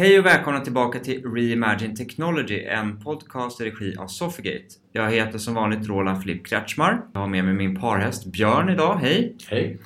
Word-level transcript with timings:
Hej 0.00 0.18
och 0.18 0.26
välkomna 0.26 0.60
tillbaka 0.60 0.98
till 0.98 1.24
Reimagine 1.24 1.96
Technology, 1.96 2.64
en 2.64 3.00
podcast 3.00 3.60
i 3.60 3.64
regi 3.64 3.96
av 3.96 4.06
Sofigate. 4.06 4.66
Jag 4.92 5.10
heter 5.10 5.38
som 5.38 5.54
vanligt 5.54 5.88
Roland 5.88 6.22
Filipp 6.22 6.46
Kretschmar. 6.46 7.02
Jag 7.12 7.20
har 7.20 7.26
med 7.26 7.44
mig 7.44 7.54
min 7.54 7.80
parhäst 7.80 8.26
Björn 8.26 8.68
idag, 8.68 8.96
hej! 8.96 9.36
Hej! 9.48 9.78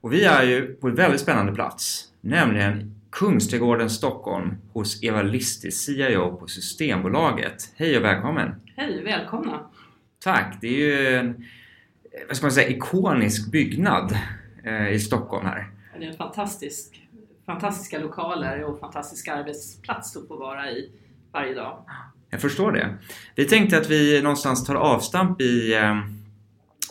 Och 0.00 0.12
vi 0.12 0.24
är 0.24 0.42
ju 0.42 0.74
på 0.74 0.88
en 0.88 0.94
väldigt 0.94 1.20
spännande 1.20 1.52
plats, 1.52 2.04
nämligen 2.20 3.00
Kungsträdgården 3.10 3.90
Stockholm 3.90 4.54
hos 4.72 5.02
Eva 5.02 5.22
Listis, 5.22 5.84
CIO 5.84 6.36
på 6.36 6.46
Systembolaget. 6.46 7.72
Hej 7.76 7.96
och 7.96 8.04
välkommen! 8.04 8.54
Hej, 8.76 9.02
välkomna! 9.04 9.70
Tack! 10.18 10.58
Det 10.60 10.66
är 10.66 10.78
ju 10.78 11.16
en 11.16 11.44
vad 12.28 12.36
ska 12.36 12.46
man 12.46 12.52
säga, 12.52 12.68
ikonisk 12.68 13.52
byggnad 13.52 14.18
eh, 14.64 14.92
i 14.92 14.98
Stockholm 14.98 15.46
här. 15.46 15.70
Det 15.98 16.04
är 16.04 16.10
en 16.10 16.16
fantastisk, 16.16 17.00
fantastiska 17.48 17.98
lokaler 17.98 18.64
och 18.64 18.80
fantastisk 18.80 19.28
arbetsplats 19.28 20.16
att 20.16 20.28
få 20.28 20.36
vara 20.36 20.70
i 20.70 20.90
varje 21.32 21.54
dag. 21.54 21.84
Jag 22.30 22.40
förstår 22.40 22.72
det. 22.72 22.98
Vi 23.34 23.44
tänkte 23.44 23.78
att 23.78 23.90
vi 23.90 24.22
någonstans 24.22 24.64
tar 24.64 24.74
avstamp 24.74 25.40
i 25.40 25.74
eh, 25.74 25.96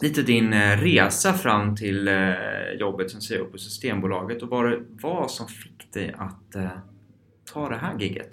lite 0.02 0.22
din 0.22 0.54
eh, 0.54 0.78
resa 0.78 1.34
fram 1.34 1.76
till 1.76 2.08
eh, 2.08 2.34
jobbet 2.80 3.12
som 3.12 3.22
CEO 3.22 3.46
på 3.46 3.58
Systembolaget 3.58 4.44
och 4.44 4.50
vad 4.50 4.72
det 4.72 4.80
var 4.90 5.28
som 5.28 5.48
fick 5.48 5.94
dig 5.94 6.16
att 6.18 6.56
eh, 6.56 6.70
ta 7.54 7.70
det 7.70 7.78
här 7.78 8.00
gigget. 8.00 8.30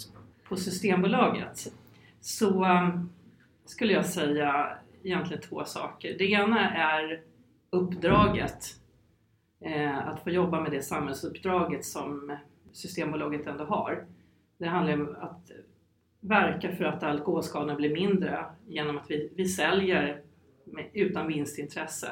På 0.49 0.57
Systembolaget 0.57 1.73
så 2.21 2.65
um, 2.65 3.11
skulle 3.67 3.93
jag 3.93 4.07
säga 4.07 4.79
egentligen 5.03 5.43
två 5.43 5.65
saker. 5.65 6.15
Det 6.19 6.31
ena 6.31 6.71
är 6.71 7.21
uppdraget. 7.71 8.84
Eh, 9.65 10.09
att 10.09 10.23
få 10.23 10.31
jobba 10.31 10.61
med 10.61 10.73
det 10.73 10.83
samhällsuppdraget 10.83 11.85
som 11.85 12.37
Systembolaget 12.73 13.47
ändå 13.47 13.65
har. 13.65 14.05
Det 14.59 14.67
handlar 14.67 14.95
om 14.95 15.17
att 15.21 15.51
verka 16.21 16.77
för 16.77 16.85
att 16.85 17.03
alkoholskadorna 17.03 17.75
blir 17.75 17.93
mindre 17.93 18.45
genom 18.67 18.99
att 18.99 19.11
vi, 19.11 19.33
vi 19.35 19.45
säljer 19.45 20.21
med, 20.65 20.87
utan 20.93 21.27
vinstintresse. 21.27 22.11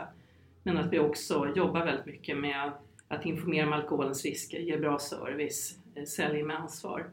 Men 0.62 0.78
att 0.78 0.92
vi 0.92 0.98
också 0.98 1.52
jobbar 1.56 1.84
väldigt 1.84 2.06
mycket 2.06 2.38
med 2.38 2.72
att 3.08 3.26
informera 3.26 3.66
om 3.66 3.72
alkoholens 3.72 4.24
risker, 4.24 4.58
ge 4.58 4.76
bra 4.76 4.98
service, 4.98 5.78
eh, 5.94 6.04
sälja 6.04 6.44
med 6.44 6.56
ansvar. 6.56 7.06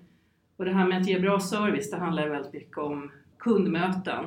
Och 0.58 0.66
det 0.66 0.74
här 0.74 0.88
med 0.88 1.02
att 1.02 1.08
ge 1.08 1.20
bra 1.20 1.40
service, 1.40 1.92
det 1.92 1.98
handlar 1.98 2.30
väldigt 2.30 2.54
mycket 2.54 2.78
om 2.78 3.12
kundmöten. 3.38 4.26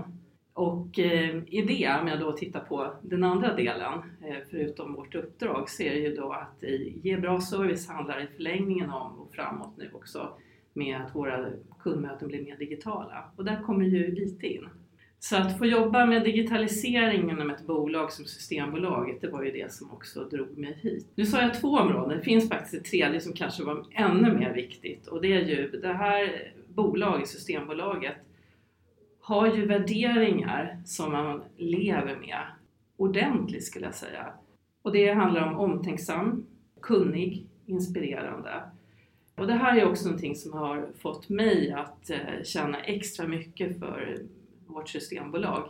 Och 0.55 0.99
eh, 0.99 1.37
i 1.47 1.63
det, 1.63 2.01
om 2.01 2.09
jag 2.09 2.21
då 2.21 2.33
tittar 2.33 2.61
på 2.61 2.93
den 3.03 3.25
andra 3.25 3.55
delen, 3.55 3.93
eh, 4.25 4.37
förutom 4.51 4.95
vårt 4.95 5.15
uppdrag, 5.15 5.71
så 5.71 5.83
är 5.83 5.91
det 5.91 6.01
ju 6.01 6.15
då 6.15 6.33
att 6.33 6.63
i, 6.63 7.01
ge 7.03 7.17
bra 7.17 7.41
service 7.41 7.89
handlar 7.89 8.23
i 8.23 8.27
förlängningen 8.37 8.91
om, 8.91 9.19
och 9.19 9.35
framåt 9.35 9.75
nu 9.77 9.91
också, 9.93 10.29
med 10.73 11.01
att 11.01 11.15
våra 11.15 11.51
kundmöten 11.79 12.29
blir 12.29 12.43
mer 12.43 12.57
digitala. 12.57 13.25
Och 13.37 13.45
där 13.45 13.63
kommer 13.63 13.85
ju 13.85 14.07
IT 14.07 14.43
in. 14.43 14.69
Så 15.19 15.37
att 15.37 15.59
få 15.59 15.67
jobba 15.67 16.07
med 16.07 16.25
digitalisering 16.25 17.31
inom 17.31 17.51
ett 17.51 17.67
bolag 17.67 18.13
som 18.13 18.25
Systembolaget, 18.25 19.21
det 19.21 19.29
var 19.29 19.43
ju 19.43 19.51
det 19.51 19.73
som 19.73 19.91
också 19.91 20.25
drog 20.25 20.59
mig 20.59 20.79
hit. 20.83 21.07
Nu 21.15 21.27
sa 21.27 21.43
jag 21.43 21.61
två 21.61 21.69
områden, 21.69 22.19
det 22.19 22.25
finns 22.25 22.49
faktiskt 22.49 22.75
ett 22.75 22.85
tredje 22.85 23.21
som 23.21 23.33
kanske 23.33 23.65
var 23.65 23.87
ännu 23.91 24.33
mer 24.39 24.55
viktigt 24.55 25.07
och 25.07 25.23
det 25.23 25.33
är 25.33 25.41
ju 25.41 25.71
det 25.71 25.93
här 25.93 26.53
bolaget, 26.69 27.29
Systembolaget, 27.29 28.17
har 29.23 29.55
ju 29.57 29.67
värderingar 29.67 30.83
som 30.85 31.13
man 31.13 31.43
lever 31.57 32.17
med 32.17 32.47
ordentligt 32.97 33.65
skulle 33.65 33.85
jag 33.85 33.95
säga. 33.95 34.33
Och 34.83 34.93
det 34.93 35.13
handlar 35.13 35.47
om 35.47 35.59
omtänksam, 35.59 36.47
kunnig, 36.81 37.47
inspirerande. 37.67 38.63
Och 39.35 39.47
det 39.47 39.53
här 39.53 39.79
är 39.79 39.85
också 39.85 40.05
någonting 40.05 40.37
som 40.37 40.53
har 40.53 40.89
fått 40.99 41.29
mig 41.29 41.73
att 41.73 42.11
eh, 42.11 42.43
känna 42.45 42.81
extra 42.81 43.27
mycket 43.27 43.79
för 43.79 44.19
vårt 44.67 44.89
systembolag. 44.89 45.69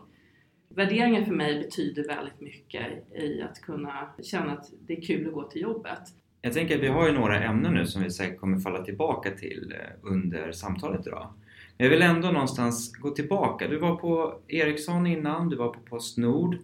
Värderingar 0.69 1.25
för 1.25 1.33
mig 1.33 1.63
betyder 1.63 2.09
väldigt 2.09 2.41
mycket 2.41 2.87
i 3.15 3.43
att 3.43 3.61
kunna 3.61 4.09
känna 4.23 4.53
att 4.53 4.71
det 4.87 4.97
är 4.97 5.03
kul 5.03 5.29
att 5.29 5.35
gå 5.35 5.43
till 5.43 5.63
jobbet. 5.63 6.01
Jag 6.43 6.53
tänker 6.53 6.77
att 6.77 6.83
vi 6.83 6.89
har 6.89 7.07
ju 7.07 7.13
några 7.13 7.43
ämnen 7.43 7.75
nu 7.75 7.87
som 7.87 8.03
vi 8.03 8.11
säkert 8.11 8.41
kommer 8.41 8.59
falla 8.59 8.85
tillbaka 8.85 9.31
till 9.31 9.75
eh, 9.79 10.11
under 10.13 10.53
samtalet 10.53 11.07
idag. 11.07 11.35
Jag 11.83 11.91
vill 11.91 12.03
ändå 12.03 12.31
någonstans 12.31 12.93
gå 12.97 13.11
tillbaka. 13.11 13.69
Du 13.69 13.79
var 13.79 13.97
på 13.97 14.35
Ericsson 14.49 15.07
innan, 15.07 15.49
du 15.49 15.57
var 15.57 15.69
på 15.69 15.81
Postnord 15.81 16.59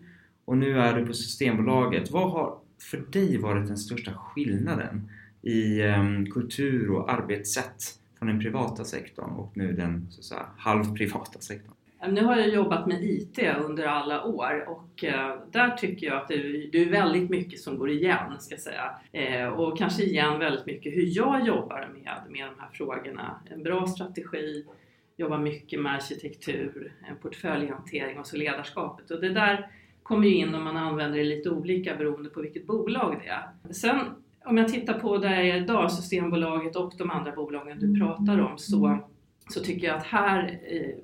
och 0.44 0.56
nu 0.56 0.78
är 0.78 0.96
du 0.96 1.06
på 1.06 1.12
Systembolaget. 1.12 2.10
Vad 2.10 2.30
har 2.30 2.58
för 2.90 2.96
dig 2.96 3.38
varit 3.38 3.66
den 3.66 3.78
största 3.78 4.12
skillnaden 4.14 5.10
i 5.42 5.82
um, 5.82 6.30
kultur 6.30 6.90
och 6.90 7.12
arbetssätt 7.12 7.98
från 8.18 8.28
den 8.28 8.40
privata 8.40 8.84
sektorn 8.84 9.30
och 9.30 9.56
nu 9.56 9.72
den 9.72 10.06
så 10.10 10.20
att 10.20 10.24
säga, 10.24 10.46
halvprivata 10.56 11.40
sektorn? 11.40 11.74
Nu 12.08 12.24
har 12.24 12.36
jag 12.36 12.48
jobbat 12.48 12.86
med 12.86 13.02
IT 13.02 13.38
under 13.64 13.86
alla 13.86 14.24
år 14.24 14.68
och 14.68 15.04
eh, 15.04 15.40
där 15.50 15.70
tycker 15.70 16.06
jag 16.06 16.16
att 16.16 16.28
det, 16.28 16.82
är 16.82 16.90
väldigt 16.90 17.30
mycket 17.30 17.60
som 17.60 17.78
går 17.78 17.90
igen, 17.90 18.40
ska 18.40 18.54
jag 18.54 18.60
säga. 18.60 18.90
Eh, 19.12 19.48
och 19.48 19.78
kanske 19.78 20.02
igen 20.02 20.38
väldigt 20.38 20.66
mycket 20.66 20.92
hur 20.92 21.16
jag 21.16 21.46
jobbar 21.46 21.88
med, 21.94 22.18
med 22.28 22.46
de 22.46 22.60
här 22.60 22.68
frågorna. 22.72 23.40
En 23.50 23.62
bra 23.62 23.86
strategi, 23.86 24.64
jobbar 25.18 25.38
mycket 25.38 25.80
med 25.80 25.94
arkitektur, 25.94 26.92
portföljhantering 27.22 28.18
och 28.18 28.26
så 28.26 28.36
ledarskapet. 28.36 29.10
Och 29.10 29.20
det 29.20 29.28
där 29.28 29.70
kommer 30.02 30.28
ju 30.28 30.34
in 30.34 30.54
om 30.54 30.64
man 30.64 30.76
använder 30.76 31.18
det 31.18 31.24
lite 31.24 31.50
olika 31.50 31.96
beroende 31.96 32.30
på 32.30 32.40
vilket 32.40 32.66
bolag 32.66 33.20
det 33.24 33.28
är. 33.28 33.72
Sen 33.72 33.98
om 34.44 34.56
jag 34.58 34.68
tittar 34.68 34.94
på 35.00 35.18
där 35.18 35.30
jag 35.30 35.48
är 35.48 35.56
idag, 35.56 35.92
Systembolaget 35.92 36.76
och 36.76 36.92
de 36.98 37.10
andra 37.10 37.32
bolagen 37.32 37.78
du 37.78 38.00
pratar 38.00 38.40
om, 38.40 38.58
så, 38.58 38.98
så 39.48 39.60
tycker 39.60 39.86
jag 39.86 39.96
att 39.96 40.06
här 40.06 40.60
eh, 40.66 40.94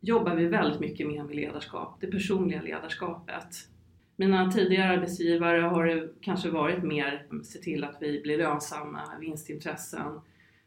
jobbar 0.00 0.34
vi 0.34 0.46
väldigt 0.46 0.80
mycket 0.80 1.06
mer 1.06 1.24
med 1.24 1.36
ledarskap, 1.36 1.96
det 2.00 2.06
personliga 2.06 2.62
ledarskapet. 2.62 3.48
Mina 4.16 4.50
tidigare 4.52 4.88
arbetsgivare 4.88 5.60
har 5.60 5.86
det 5.86 6.08
kanske 6.20 6.50
varit 6.50 6.82
mer 6.82 7.26
se 7.44 7.58
till 7.58 7.84
att 7.84 7.96
vi 8.00 8.20
blir 8.22 8.38
lönsamma, 8.38 9.02
vinstintressen, 9.20 10.20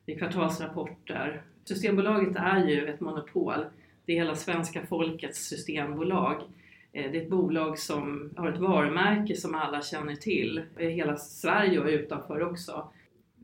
i 0.05 0.15
kvartalsrapporter. 0.15 1.43
Systembolaget 1.63 2.35
är 2.35 2.67
ju 2.67 2.87
ett 2.87 2.99
monopol. 2.99 3.65
Det 4.05 4.13
är 4.13 4.17
hela 4.17 4.35
svenska 4.35 4.85
folkets 4.85 5.47
systembolag. 5.47 6.41
Eh, 6.91 7.11
det 7.11 7.17
är 7.17 7.21
ett 7.21 7.29
bolag 7.29 7.79
som 7.79 8.33
har 8.37 8.51
ett 8.51 8.59
varumärke 8.59 9.35
som 9.35 9.55
alla 9.55 9.81
känner 9.81 10.15
till. 10.15 10.61
I 10.79 10.85
hela 10.85 11.17
Sverige 11.17 11.79
och 11.79 11.87
utanför 11.87 12.41
också. 12.41 12.91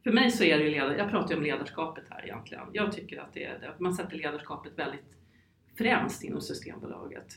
För 0.03 0.11
mig 0.11 0.31
så 0.31 0.43
är 0.43 0.57
det 0.57 0.69
ledar, 0.69 0.95
jag 0.95 1.09
pratar 1.09 1.29
ju 1.31 1.37
om 1.37 1.43
ledarskapet 1.43 2.03
här 2.09 2.25
egentligen. 2.25 2.63
Jag 2.73 2.91
tycker 2.91 3.21
att 3.21 3.33
det 3.33 3.43
är 3.43 3.69
att 3.69 3.79
Man 3.79 3.93
sätter 3.93 4.17
ledarskapet 4.17 4.71
väldigt 4.75 5.17
främst 5.77 6.23
inom 6.23 6.41
Systembolaget. 6.41 7.27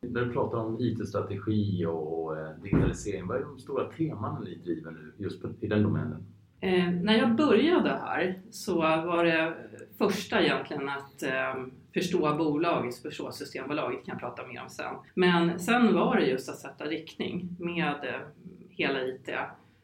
När 0.00 0.24
du 0.24 0.32
pratar 0.32 0.58
om 0.58 0.76
IT-strategi 0.80 1.86
och 1.86 2.38
eh, 2.38 2.50
digitalisering, 2.62 3.26
vad 3.26 3.36
är 3.36 3.40
de 3.40 3.58
stora 3.58 3.92
teman 3.92 4.44
ni 4.44 4.54
driver 4.54 4.90
nu 4.90 5.12
just 5.18 5.44
i 5.60 5.66
den 5.66 5.82
domänen? 5.82 6.24
Eh, 6.60 6.90
när 6.90 7.18
jag 7.18 7.36
började 7.36 7.90
här 7.90 8.40
så 8.50 8.74
var 8.80 9.24
det 9.24 9.54
första 9.98 10.42
egentligen 10.42 10.88
att 10.88 11.22
eh, 11.22 11.64
förstå 11.94 12.34
bolaget, 12.34 13.02
förstå 13.02 13.32
Systembolaget 13.32 14.04
kan 14.04 14.12
jag 14.12 14.20
prata 14.20 14.46
mer 14.46 14.62
om 14.62 14.68
sen. 14.68 14.94
Men 15.14 15.58
sen 15.58 15.94
var 15.94 16.16
det 16.16 16.26
just 16.26 16.48
att 16.48 16.58
sätta 16.58 16.84
riktning 16.84 17.56
med 17.58 18.04
eh, 18.04 18.20
hela 18.68 19.02
IT. 19.02 19.28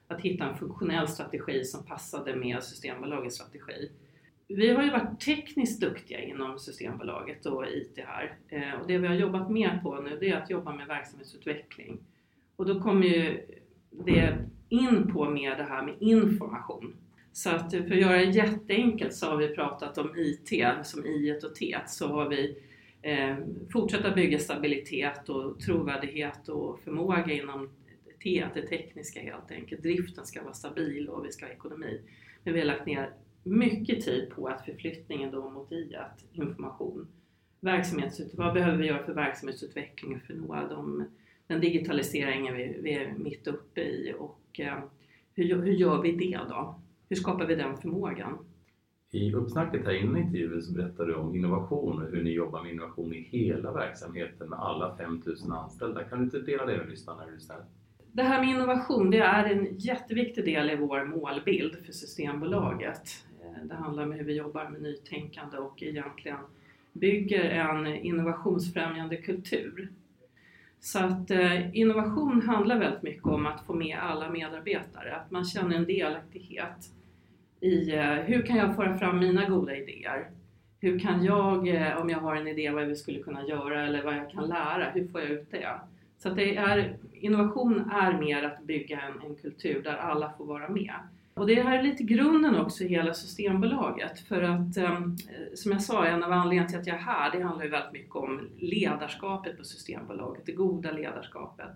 Att 0.08 0.20
hitta 0.20 0.44
en 0.44 0.56
funktionell 0.56 1.08
strategi 1.08 1.64
som 1.64 1.86
passade 1.86 2.36
med 2.36 2.62
Systembolagets 2.62 3.36
strategi. 3.36 3.90
Vi 4.48 4.74
har 4.74 4.82
ju 4.82 4.90
varit 4.90 5.20
tekniskt 5.20 5.80
duktiga 5.80 6.20
inom 6.20 6.58
Systembolaget 6.58 7.46
och 7.46 7.66
IT 7.66 7.98
här 8.06 8.36
eh, 8.48 8.80
och 8.80 8.86
det 8.86 8.98
vi 8.98 9.06
har 9.06 9.14
jobbat 9.14 9.50
mer 9.50 9.80
på 9.82 10.00
nu 10.00 10.16
det 10.20 10.28
är 10.28 10.36
att 10.36 10.50
jobba 10.50 10.72
med 10.74 10.86
verksamhetsutveckling. 10.86 11.98
Och 12.56 12.66
då 12.66 12.80
kommer 12.80 13.06
ju 13.06 13.46
det 13.90 14.36
in 14.68 15.12
på 15.12 15.30
mer 15.30 15.56
det 15.56 15.62
här 15.62 15.82
med 15.82 15.94
information. 16.00 16.96
Så 17.32 17.50
att 17.50 17.70
för 17.70 17.92
att 17.92 18.00
göra 18.00 18.16
det 18.16 18.24
jätteenkelt 18.24 19.14
så 19.14 19.26
har 19.26 19.36
vi 19.36 19.48
pratat 19.48 19.98
om 19.98 20.10
IT, 20.16 20.64
som 20.84 21.06
I 21.06 21.38
och 21.44 21.54
T, 21.54 21.76
så 21.86 22.08
har 22.08 22.28
vi 22.28 22.56
eh, 23.02 23.36
fortsätta 23.72 24.10
bygga 24.10 24.38
stabilitet 24.38 25.28
och 25.28 25.60
trovärdighet 25.60 26.48
och 26.48 26.80
förmåga 26.80 27.32
inom 27.32 27.70
T, 28.22 28.46
det 28.54 28.62
tekniska 28.62 29.20
helt 29.20 29.50
enkelt. 29.50 29.82
Driften 29.82 30.26
ska 30.26 30.42
vara 30.42 30.54
stabil 30.54 31.08
och 31.08 31.26
vi 31.26 31.32
ska 31.32 31.46
ha 31.46 31.52
ekonomi. 31.52 32.00
Men 32.44 32.54
vi 32.54 32.60
har 32.60 32.66
lagt 32.66 32.86
ner 32.86 33.10
mycket 33.42 34.04
tid 34.04 34.30
på 34.30 34.46
att 34.46 34.64
förflyttningen 34.64 35.30
då 35.30 35.50
mot 35.50 35.72
I, 35.72 35.96
att 35.96 36.24
information. 36.32 37.08
Verksamhetsut 37.60 38.34
vad 38.34 38.54
behöver 38.54 38.78
vi 38.78 38.86
göra 38.86 39.04
för 39.04 39.14
verksamhetsutveckling 39.14 40.20
för 40.20 40.34
att 40.34 40.40
nå 40.40 40.68
de, 40.68 41.04
den 41.46 41.60
digitaliseringen 41.60 42.56
vi, 42.56 42.76
vi 42.80 42.94
är 42.94 43.14
mitt 43.18 43.46
uppe 43.46 43.80
i 43.80 44.14
och 44.18 44.40
eh, 44.60 44.78
hur, 45.34 45.62
hur 45.62 45.72
gör 45.72 46.02
vi 46.02 46.12
det 46.12 46.40
då? 46.48 46.80
Hur 47.08 47.16
skapar 47.16 47.46
vi 47.46 47.54
den 47.54 47.76
förmågan? 47.76 48.38
I 49.10 49.34
uppsnacket 49.34 49.84
här 49.84 49.92
innan 49.92 50.16
intervjun 50.16 50.62
så 50.62 50.72
berättade 50.72 51.12
du 51.12 51.14
om 51.14 51.34
innovation 51.34 52.02
och 52.02 52.10
hur 52.10 52.22
ni 52.22 52.30
jobbar 52.30 52.62
med 52.62 52.72
innovation 52.72 53.14
i 53.14 53.20
hela 53.20 53.72
verksamheten 53.72 54.48
med 54.48 54.58
alla 54.58 54.96
5000 54.96 55.52
anställda. 55.52 56.04
Kan 56.04 56.18
du 56.18 56.24
inte 56.24 56.38
dela 56.38 56.66
det 56.66 56.76
med 56.76 56.88
lyssnarna? 56.88 57.22
Det 58.12 58.22
här 58.22 58.40
med 58.40 58.50
innovation 58.50 59.10
det 59.10 59.18
är 59.18 59.44
en 59.44 59.78
jätteviktig 59.78 60.44
del 60.44 60.70
i 60.70 60.76
vår 60.76 61.04
målbild 61.04 61.76
för 61.86 61.92
Systembolaget. 61.92 63.24
det 63.64 63.74
handlar 63.74 64.02
om 64.02 64.12
hur 64.12 64.24
vi 64.24 64.36
jobbar 64.36 64.68
med 64.68 64.82
nytänkande 64.82 65.58
och 65.58 65.82
egentligen 65.82 66.38
bygger 66.92 67.44
en 67.44 67.86
innovationsfrämjande 67.86 69.16
kultur. 69.16 69.92
Så 70.86 70.98
att 70.98 71.30
eh, 71.30 71.76
innovation 71.76 72.42
handlar 72.42 72.78
väldigt 72.78 73.02
mycket 73.02 73.26
om 73.26 73.46
att 73.46 73.66
få 73.66 73.74
med 73.74 73.98
alla 73.98 74.30
medarbetare, 74.30 75.16
att 75.16 75.30
man 75.30 75.44
känner 75.44 75.76
en 75.76 75.84
delaktighet 75.84 76.90
i 77.60 77.94
eh, 77.94 78.12
hur 78.12 78.42
kan 78.42 78.56
jag 78.56 78.76
föra 78.76 78.98
fram 78.98 79.18
mina 79.18 79.48
goda 79.48 79.76
idéer? 79.76 80.30
Hur 80.80 80.98
kan 80.98 81.24
jag, 81.24 81.68
eh, 81.68 82.00
om 82.00 82.10
jag 82.10 82.18
har 82.18 82.36
en 82.36 82.48
idé 82.48 82.70
vad 82.70 82.86
vi 82.86 82.96
skulle 82.96 83.18
kunna 83.18 83.46
göra 83.46 83.86
eller 83.86 84.02
vad 84.02 84.16
jag 84.16 84.30
kan 84.30 84.48
lära, 84.48 84.90
hur 84.90 85.08
får 85.08 85.20
jag 85.20 85.30
ut 85.30 85.50
det? 85.50 85.68
Så 86.18 86.28
att 86.28 86.36
det 86.36 86.56
är, 86.56 86.96
innovation 87.12 87.90
är 87.90 88.18
mer 88.18 88.42
att 88.42 88.62
bygga 88.62 89.00
en, 89.00 89.30
en 89.30 89.36
kultur 89.36 89.82
där 89.82 89.96
alla 89.96 90.32
får 90.38 90.46
vara 90.46 90.68
med. 90.68 90.94
Och 91.36 91.46
det 91.46 91.62
här 91.62 91.78
är 91.78 91.82
lite 91.82 92.02
grunden 92.02 92.56
också 92.56 92.84
i 92.84 92.88
hela 92.88 93.14
Systembolaget 93.14 94.20
för 94.20 94.42
att 94.42 94.76
ehm, 94.76 95.16
som 95.54 95.72
jag 95.72 95.82
sa, 95.82 96.06
en 96.06 96.22
av 96.22 96.32
anledningarna 96.32 96.68
till 96.68 96.78
att 96.78 96.86
jag 96.86 96.96
är 96.96 97.00
här, 97.00 97.30
det 97.30 97.42
handlar 97.44 97.64
ju 97.64 97.70
väldigt 97.70 97.92
mycket 97.92 98.16
om 98.16 98.48
ledarskapet 98.58 99.58
på 99.58 99.64
Systembolaget, 99.64 100.42
det 100.46 100.52
goda 100.52 100.92
ledarskapet. 100.92 101.68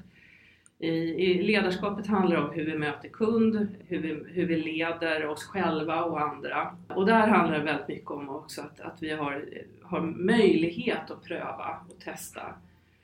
I, 0.79 1.43
ledarskapet 1.43 2.07
handlar 2.07 2.37
om 2.37 2.51
hur 2.51 2.67
vi 2.67 2.79
möter 2.79 3.09
kund, 3.09 3.69
hur 3.89 3.99
vi, 3.99 4.25
hur 4.33 4.47
vi 4.47 4.57
leder 4.57 5.27
oss 5.27 5.45
själva 5.45 6.05
och 6.05 6.21
andra. 6.21 6.77
Och 6.89 7.07
där 7.07 7.27
handlar 7.27 7.59
det 7.59 7.65
väldigt 7.65 7.89
mycket 7.89 8.11
om 8.11 8.29
också 8.29 8.61
att, 8.61 8.81
att 8.81 9.03
vi 9.03 9.11
har, 9.11 9.45
har 9.83 10.01
möjlighet 10.01 11.11
att 11.11 11.25
pröva 11.25 11.79
och 11.89 12.05
testa. 12.05 12.43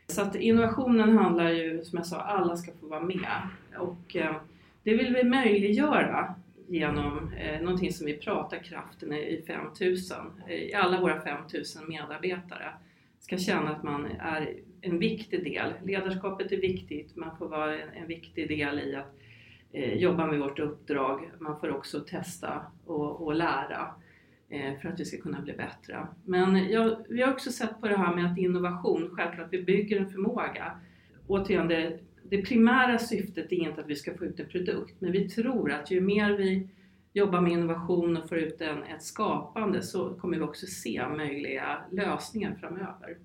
Så 0.06 0.23
att 0.23 0.35
innovationen 0.35 1.19
handlar 1.19 1.50
ju, 1.50 1.85
som 1.85 1.97
jag 1.97 2.06
sa, 2.06 2.20
alla 2.20 2.56
ska 2.56 2.73
få 2.81 2.87
vara 2.87 3.00
med. 3.00 3.41
Och 3.79 4.17
ehm, 4.17 4.35
det 4.82 4.97
vill 4.97 5.14
vi 5.14 5.25
möjliggöra 5.25 6.35
genom 6.68 7.32
eh, 7.32 7.60
någonting 7.60 7.92
som 7.92 8.06
vi 8.06 8.16
pratar 8.16 8.58
kraften 8.58 9.12
i 9.12 9.44
5000. 9.46 10.16
Eh, 10.48 10.54
I 10.54 10.74
alla 10.74 11.00
våra 11.00 11.20
5000 11.20 11.88
medarbetare 11.88 12.72
ska 13.20 13.38
känna 13.38 13.70
att 13.70 13.82
man 13.82 14.06
är 14.06 14.54
en 14.80 14.98
viktig 14.98 15.44
del. 15.44 15.72
Ledarskapet 15.84 16.52
är 16.52 16.56
viktigt, 16.56 17.16
man 17.16 17.36
får 17.36 17.48
vara 17.48 17.82
en, 17.82 17.88
en 17.88 18.06
viktig 18.06 18.48
del 18.48 18.78
i 18.78 18.94
att 18.94 19.14
eh, 19.72 19.94
jobba 19.94 20.26
med 20.26 20.38
vårt 20.38 20.58
uppdrag. 20.58 21.30
Man 21.38 21.60
får 21.60 21.70
också 21.70 22.00
testa 22.00 22.62
och, 22.86 23.26
och 23.26 23.34
lära 23.34 23.94
eh, 24.48 24.78
för 24.80 24.88
att 24.88 25.00
vi 25.00 25.04
ska 25.04 25.22
kunna 25.22 25.40
bli 25.40 25.52
bättre. 25.52 26.06
Men 26.24 26.70
jag, 26.70 26.96
vi 27.08 27.22
har 27.22 27.32
också 27.32 27.52
sett 27.52 27.80
på 27.80 27.88
det 27.88 27.98
här 27.98 28.14
med 28.14 28.32
att 28.32 28.38
innovation, 28.38 29.10
självklart 29.12 29.48
vi 29.50 29.62
bygger 29.62 30.00
en 30.00 30.10
förmåga. 30.10 30.80
Återigen, 31.26 31.69
det, 31.69 31.98
det 32.31 32.43
primära 32.43 32.99
syftet 32.99 33.52
är 33.52 33.56
inte 33.56 33.81
att 33.81 33.87
vi 33.87 33.94
ska 33.94 34.14
få 34.14 34.25
ut 34.25 34.40
en 34.40 34.49
produkt, 34.49 35.00
men 35.00 35.12
vi 35.12 35.28
tror 35.28 35.73
att 35.73 35.90
ju 35.90 36.00
mer 36.00 36.37
vi 36.37 36.69
jobbar 37.12 37.40
med 37.40 37.52
innovation 37.52 38.17
och 38.17 38.28
får 38.28 38.38
ut 38.38 38.61
en, 38.61 38.82
ett 38.82 39.02
skapande 39.02 39.82
så 39.82 40.14
kommer 40.14 40.37
vi 40.37 40.43
också 40.43 40.67
se 40.67 41.08
möjliga 41.08 41.78
lösningar 41.93 42.56
framöver. 42.61 43.17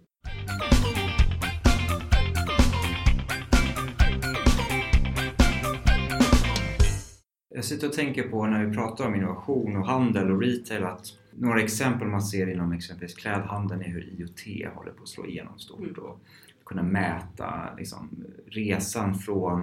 Jag 7.55 7.65
sitter 7.65 7.87
och 7.87 7.93
tänker 7.93 8.23
på 8.23 8.45
när 8.45 8.65
vi 8.65 8.73
pratar 8.73 9.07
om 9.07 9.15
innovation 9.15 9.77
och 9.77 9.85
handel 9.85 10.31
och 10.31 10.41
retail 10.41 10.83
att 10.83 11.20
några 11.35 11.61
exempel 11.61 12.07
man 12.07 12.21
ser 12.21 12.51
inom 12.51 12.71
exempelvis 12.71 13.15
klädhandeln 13.15 13.81
är 13.81 13.87
hur 13.87 14.09
IoT 14.19 14.73
håller 14.75 14.91
på 14.91 15.03
att 15.03 15.09
slå 15.09 15.25
igenom 15.25 15.59
stort 15.59 15.79
mm. 15.79 15.95
och 15.95 16.21
kunna 16.65 16.83
mäta 16.83 17.75
liksom, 17.77 18.23
resan 18.45 19.15
från 19.15 19.61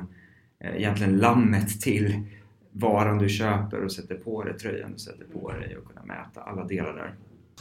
eh, 0.59 0.77
egentligen 0.77 1.17
lammet 1.17 1.81
till 1.81 2.23
varan 2.73 3.19
du 3.19 3.29
köper 3.29 3.85
och 3.85 3.93
sätter 3.93 4.15
på 4.15 4.45
dig, 4.45 4.59
tröjan 4.59 4.93
du 4.93 4.99
sätter 4.99 5.25
på 5.25 5.53
dig 5.53 5.77
och 5.77 5.89
kunna 5.89 6.03
mäta 6.05 6.41
alla 6.41 6.65
delar 6.65 6.95
där. 6.95 7.15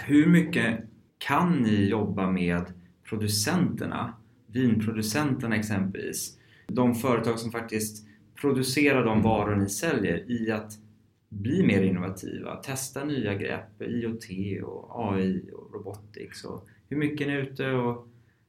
Hur 0.05 0.27
mycket 0.27 0.79
kan 1.17 1.51
ni 1.51 1.89
jobba 1.89 2.31
med 2.31 2.63
producenterna, 3.03 4.13
vinproducenterna 4.47 5.55
exempelvis, 5.55 6.37
de 6.67 6.95
företag 6.95 7.39
som 7.39 7.51
faktiskt 7.51 8.07
producerar 8.35 9.05
de 9.05 9.21
varor 9.21 9.55
ni 9.55 9.69
säljer 9.69 10.31
i 10.31 10.51
att 10.51 10.71
bli 11.29 11.63
mer 11.63 11.81
innovativa, 11.81 12.55
testa 12.55 13.03
nya 13.03 13.33
grepp, 13.33 13.81
IoT 13.81 14.25
och 14.63 15.13
AI 15.13 15.49
och 15.53 15.73
robotics 15.73 16.43
och 16.43 16.67
hur 16.89 16.97
mycket 16.97 17.27
är 17.27 17.31
ni 17.31 17.37
ute 17.37 17.71
och 17.71 18.07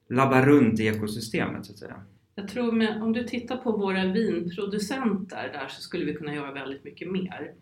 labbar 0.08 0.42
runt 0.42 0.80
i 0.80 0.86
ekosystemet 0.86 1.66
så 1.66 1.72
att 1.72 1.78
säga? 1.78 2.02
Jag 2.34 2.48
tror 2.48 2.72
med, 2.72 3.02
om 3.02 3.12
du 3.12 3.24
tittar 3.24 3.56
på 3.56 3.72
våra 3.72 4.04
vinproducenter 4.04 5.50
där 5.52 5.68
så 5.68 5.80
skulle 5.80 6.04
vi 6.04 6.14
kunna 6.14 6.34
göra 6.34 6.52
väldigt 6.52 6.84
mycket 6.84 7.10
mer. 7.10 7.54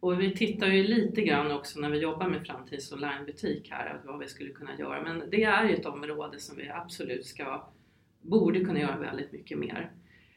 Och 0.00 0.20
vi 0.20 0.34
tittar 0.34 0.66
ju 0.66 0.82
lite 0.82 1.22
grann 1.22 1.50
också 1.50 1.80
när 1.80 1.90
vi 1.90 1.98
jobbar 1.98 2.28
med 2.28 2.46
framtidens 2.46 2.92
onlinebutik 2.92 3.70
här, 3.70 4.00
vad 4.04 4.18
vi 4.18 4.26
skulle 4.26 4.50
kunna 4.50 4.78
göra. 4.78 5.02
Men 5.02 5.30
det 5.30 5.44
är 5.44 5.68
ju 5.68 5.74
ett 5.74 5.86
område 5.86 6.40
som 6.40 6.56
vi 6.56 6.68
absolut 6.68 7.26
ska, 7.26 7.68
borde 8.22 8.60
kunna 8.60 8.80
göra 8.80 8.98
väldigt 8.98 9.32
mycket 9.32 9.58
mer. 9.58 9.90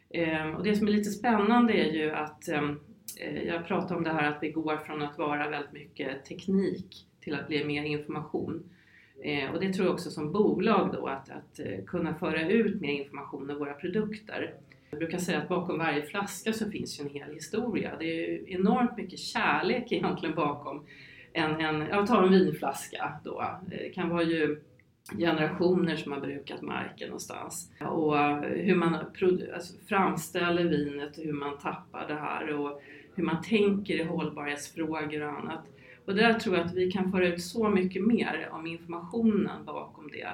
Ehm, 0.10 0.56
och 0.56 0.64
det 0.64 0.76
som 0.76 0.88
är 0.88 0.92
lite 0.92 1.10
spännande 1.10 1.74
är 1.74 1.94
ju 1.94 2.12
att 2.12 2.48
ehm, 2.48 2.80
Eh, 3.18 3.44
jag 3.44 3.68
pratar 3.68 3.96
om 3.96 4.04
det 4.04 4.14
här 4.14 4.30
att 4.30 4.44
vi 4.44 4.52
går 4.52 4.78
från 4.78 5.02
att 5.02 5.18
vara 5.18 5.50
väldigt 5.50 5.72
mycket 5.72 6.26
teknik 6.26 7.06
till 7.22 7.36
att 7.36 7.48
bli 7.48 7.64
mer 7.64 7.84
information. 7.84 8.64
Eh, 9.24 9.52
och 9.52 9.60
det 9.60 9.74
tror 9.74 9.86
jag 9.88 9.94
också 9.94 10.12
som 10.12 10.32
bolag 10.32 10.90
då 10.94 11.08
att, 11.08 11.30
att 11.30 11.60
eh, 11.60 11.86
kunna 11.88 12.16
föra 12.16 12.50
ut 12.50 12.82
mer 12.82 12.92
information 12.92 13.50
om 13.50 13.58
våra 13.58 13.74
produkter. 13.74 14.54
Jag 14.90 15.00
brukar 15.00 15.18
säga 15.18 15.38
att 15.38 15.50
bakom 15.50 15.78
varje 15.78 16.02
flaska 16.02 16.54
så 16.54 16.72
finns 16.72 17.00
ju 17.00 17.04
en 17.04 17.10
hel 17.10 17.34
historia. 17.34 17.92
Det 18.00 18.06
är 18.06 18.30
ju 18.30 18.46
enormt 18.48 18.98
mycket 18.98 19.20
kärlek 19.20 19.84
egentligen 19.92 20.36
bakom 20.36 20.86
en, 21.34 21.62
en 21.62 21.88
jag 21.88 22.08
tar 22.08 22.24
en 22.24 22.32
vinflaska 22.32 23.14
då. 23.24 23.60
Det 23.68 23.90
kan 23.90 24.10
vara 24.10 24.24
ju 24.24 24.62
generationer 25.18 25.96
som 25.96 26.12
har 26.12 26.20
brukat 26.20 26.62
marken 26.62 27.08
någonstans. 27.08 27.72
Och 27.80 28.18
hur 28.44 28.76
man 28.76 28.96
alltså, 28.96 29.74
framställer 29.88 30.64
vinet, 30.64 31.18
och 31.18 31.24
hur 31.24 31.34
man 31.34 31.58
tappar 31.58 32.08
det 32.08 32.16
här 32.16 32.54
och 32.54 32.82
hur 33.20 33.26
man 33.26 33.42
tänker 33.42 33.94
i 33.94 34.04
hållbarhetsfrågor 34.04 35.22
och 35.22 35.40
annat. 35.40 35.66
Och 36.06 36.16
där 36.16 36.34
tror 36.34 36.58
jag 36.58 36.66
att 36.66 36.76
vi 36.76 36.92
kan 36.92 37.12
föra 37.12 37.28
ut 37.28 37.42
så 37.42 37.70
mycket 37.70 38.04
mer 38.04 38.50
om 38.52 38.68
informationen 38.68 39.66
bakom 39.66 40.12
det. 40.12 40.28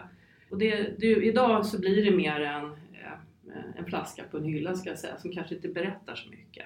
Och 0.49 0.57
det, 0.57 0.99
det 0.99 1.07
idag 1.07 1.65
så 1.65 1.79
blir 1.79 2.05
det 2.05 2.17
mer 2.17 2.41
en, 2.41 2.65
eh, 2.65 3.77
en 3.77 3.85
flaska 3.85 4.23
på 4.31 4.37
en 4.37 4.43
hylla 4.43 4.75
ska 4.75 4.89
jag 4.89 4.99
säga, 4.99 5.17
som 5.17 5.31
kanske 5.31 5.55
inte 5.55 5.67
berättar 5.67 6.15
så 6.15 6.29
mycket. 6.29 6.65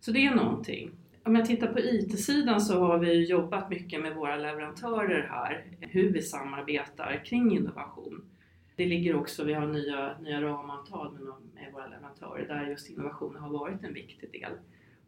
Så 0.00 0.10
det 0.10 0.26
är 0.26 0.34
någonting. 0.34 0.90
Om 1.22 1.34
jag 1.34 1.46
tittar 1.46 1.66
på 1.66 1.78
IT-sidan 1.78 2.60
så 2.60 2.80
har 2.80 2.98
vi 2.98 3.24
jobbat 3.24 3.70
mycket 3.70 4.00
med 4.00 4.14
våra 4.14 4.36
leverantörer 4.36 5.28
här, 5.30 5.64
hur 5.80 6.12
vi 6.12 6.22
samarbetar 6.22 7.22
kring 7.24 7.56
innovation. 7.56 8.24
Det 8.76 8.86
ligger 8.86 9.16
också, 9.16 9.44
vi 9.44 9.52
har 9.52 9.66
nya, 9.66 10.18
nya 10.18 10.42
ramavtal 10.42 11.12
med, 11.12 11.22
med 11.54 11.72
våra 11.72 11.86
leverantörer 11.86 12.48
där 12.48 12.66
just 12.66 12.90
innovation 12.90 13.36
har 13.36 13.50
varit 13.50 13.84
en 13.84 13.94
viktig 13.94 14.32
del. 14.32 14.52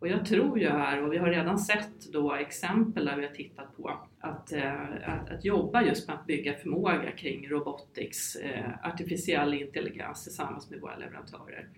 Och 0.04 0.10
jag 0.10 0.26
tror 0.26 0.58
ju 0.58 0.68
här, 0.68 1.02
och 1.02 1.12
vi 1.12 1.18
har 1.18 1.30
redan 1.30 1.58
sett 1.58 2.12
då 2.12 2.34
exempel 2.34 3.04
där 3.04 3.16
vi 3.16 3.26
har 3.26 3.32
tittat 3.32 3.76
på 3.76 4.00
att, 4.20 4.52
eh, 4.52 4.82
att, 5.04 5.30
att 5.30 5.44
jobba 5.44 5.82
just 5.82 6.08
med 6.08 6.16
att 6.16 6.26
bygga 6.26 6.54
förmåga 6.54 7.10
kring 7.16 7.48
robotics, 7.48 8.36
eh, 8.36 8.70
artificiell 8.82 9.54
intelligens 9.54 10.24
tillsammans 10.24 10.70
med 10.70 10.80
våra 10.80 10.96
leverantörer. 10.96 11.68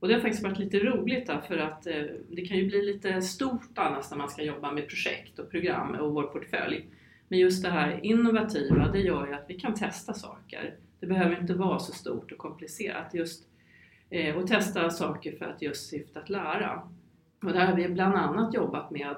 Och 0.00 0.08
det 0.08 0.14
har 0.14 0.20
faktiskt 0.20 0.42
varit 0.42 0.58
lite 0.58 0.78
roligt 0.78 1.30
för 1.48 1.58
att 1.58 1.86
eh, 1.86 2.02
det 2.30 2.46
kan 2.46 2.56
ju 2.56 2.66
bli 2.66 2.82
lite 2.82 3.22
stort 3.22 3.70
annars 3.74 4.10
när 4.10 4.18
man 4.18 4.28
ska 4.28 4.42
jobba 4.42 4.72
med 4.72 4.88
projekt 4.88 5.38
och 5.38 5.50
program 5.50 5.94
och 5.94 6.14
vår 6.14 6.22
portfölj. 6.22 6.86
Men 7.28 7.38
just 7.38 7.62
det 7.62 7.70
här 7.70 8.00
innovativa, 8.02 8.92
det 8.92 9.00
gör 9.00 9.26
ju 9.26 9.34
att 9.34 9.44
vi 9.48 9.54
kan 9.54 9.74
testa 9.74 10.14
saker. 10.14 10.74
Det 11.00 11.06
behöver 11.06 11.40
inte 11.40 11.54
vara 11.54 11.78
så 11.78 11.92
stort 11.92 12.32
och 12.32 12.38
komplicerat. 12.38 13.14
Just, 13.14 13.48
eh, 14.10 14.36
och 14.36 14.46
testa 14.46 14.90
saker 14.90 15.36
för 15.38 15.44
att 15.44 15.62
just 15.62 15.90
syfta 15.90 16.20
att 16.20 16.30
lära. 16.30 16.82
Och 17.46 17.52
där 17.52 17.66
har 17.66 17.76
vi 17.76 17.88
bland 17.88 18.14
annat 18.14 18.54
jobbat 18.54 18.90
med 18.90 19.16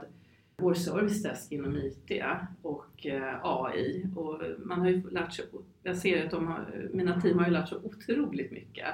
vår 0.56 0.74
servicedesk 0.74 1.52
inom 1.52 1.76
IT 1.76 2.22
och 2.62 3.06
eh, 3.06 3.34
AI. 3.42 4.06
Och 4.16 4.42
man 4.58 4.80
har 4.80 4.88
ju 4.88 5.10
lärt 5.10 5.32
sig, 5.32 5.44
jag 5.82 5.96
ser 5.96 6.24
att 6.24 6.30
de 6.30 6.46
har, 6.46 6.88
mina 6.92 7.20
team 7.20 7.38
har 7.38 7.46
ju 7.46 7.52
lärt 7.52 7.68
sig 7.68 7.78
otroligt 7.82 8.52
mycket 8.52 8.86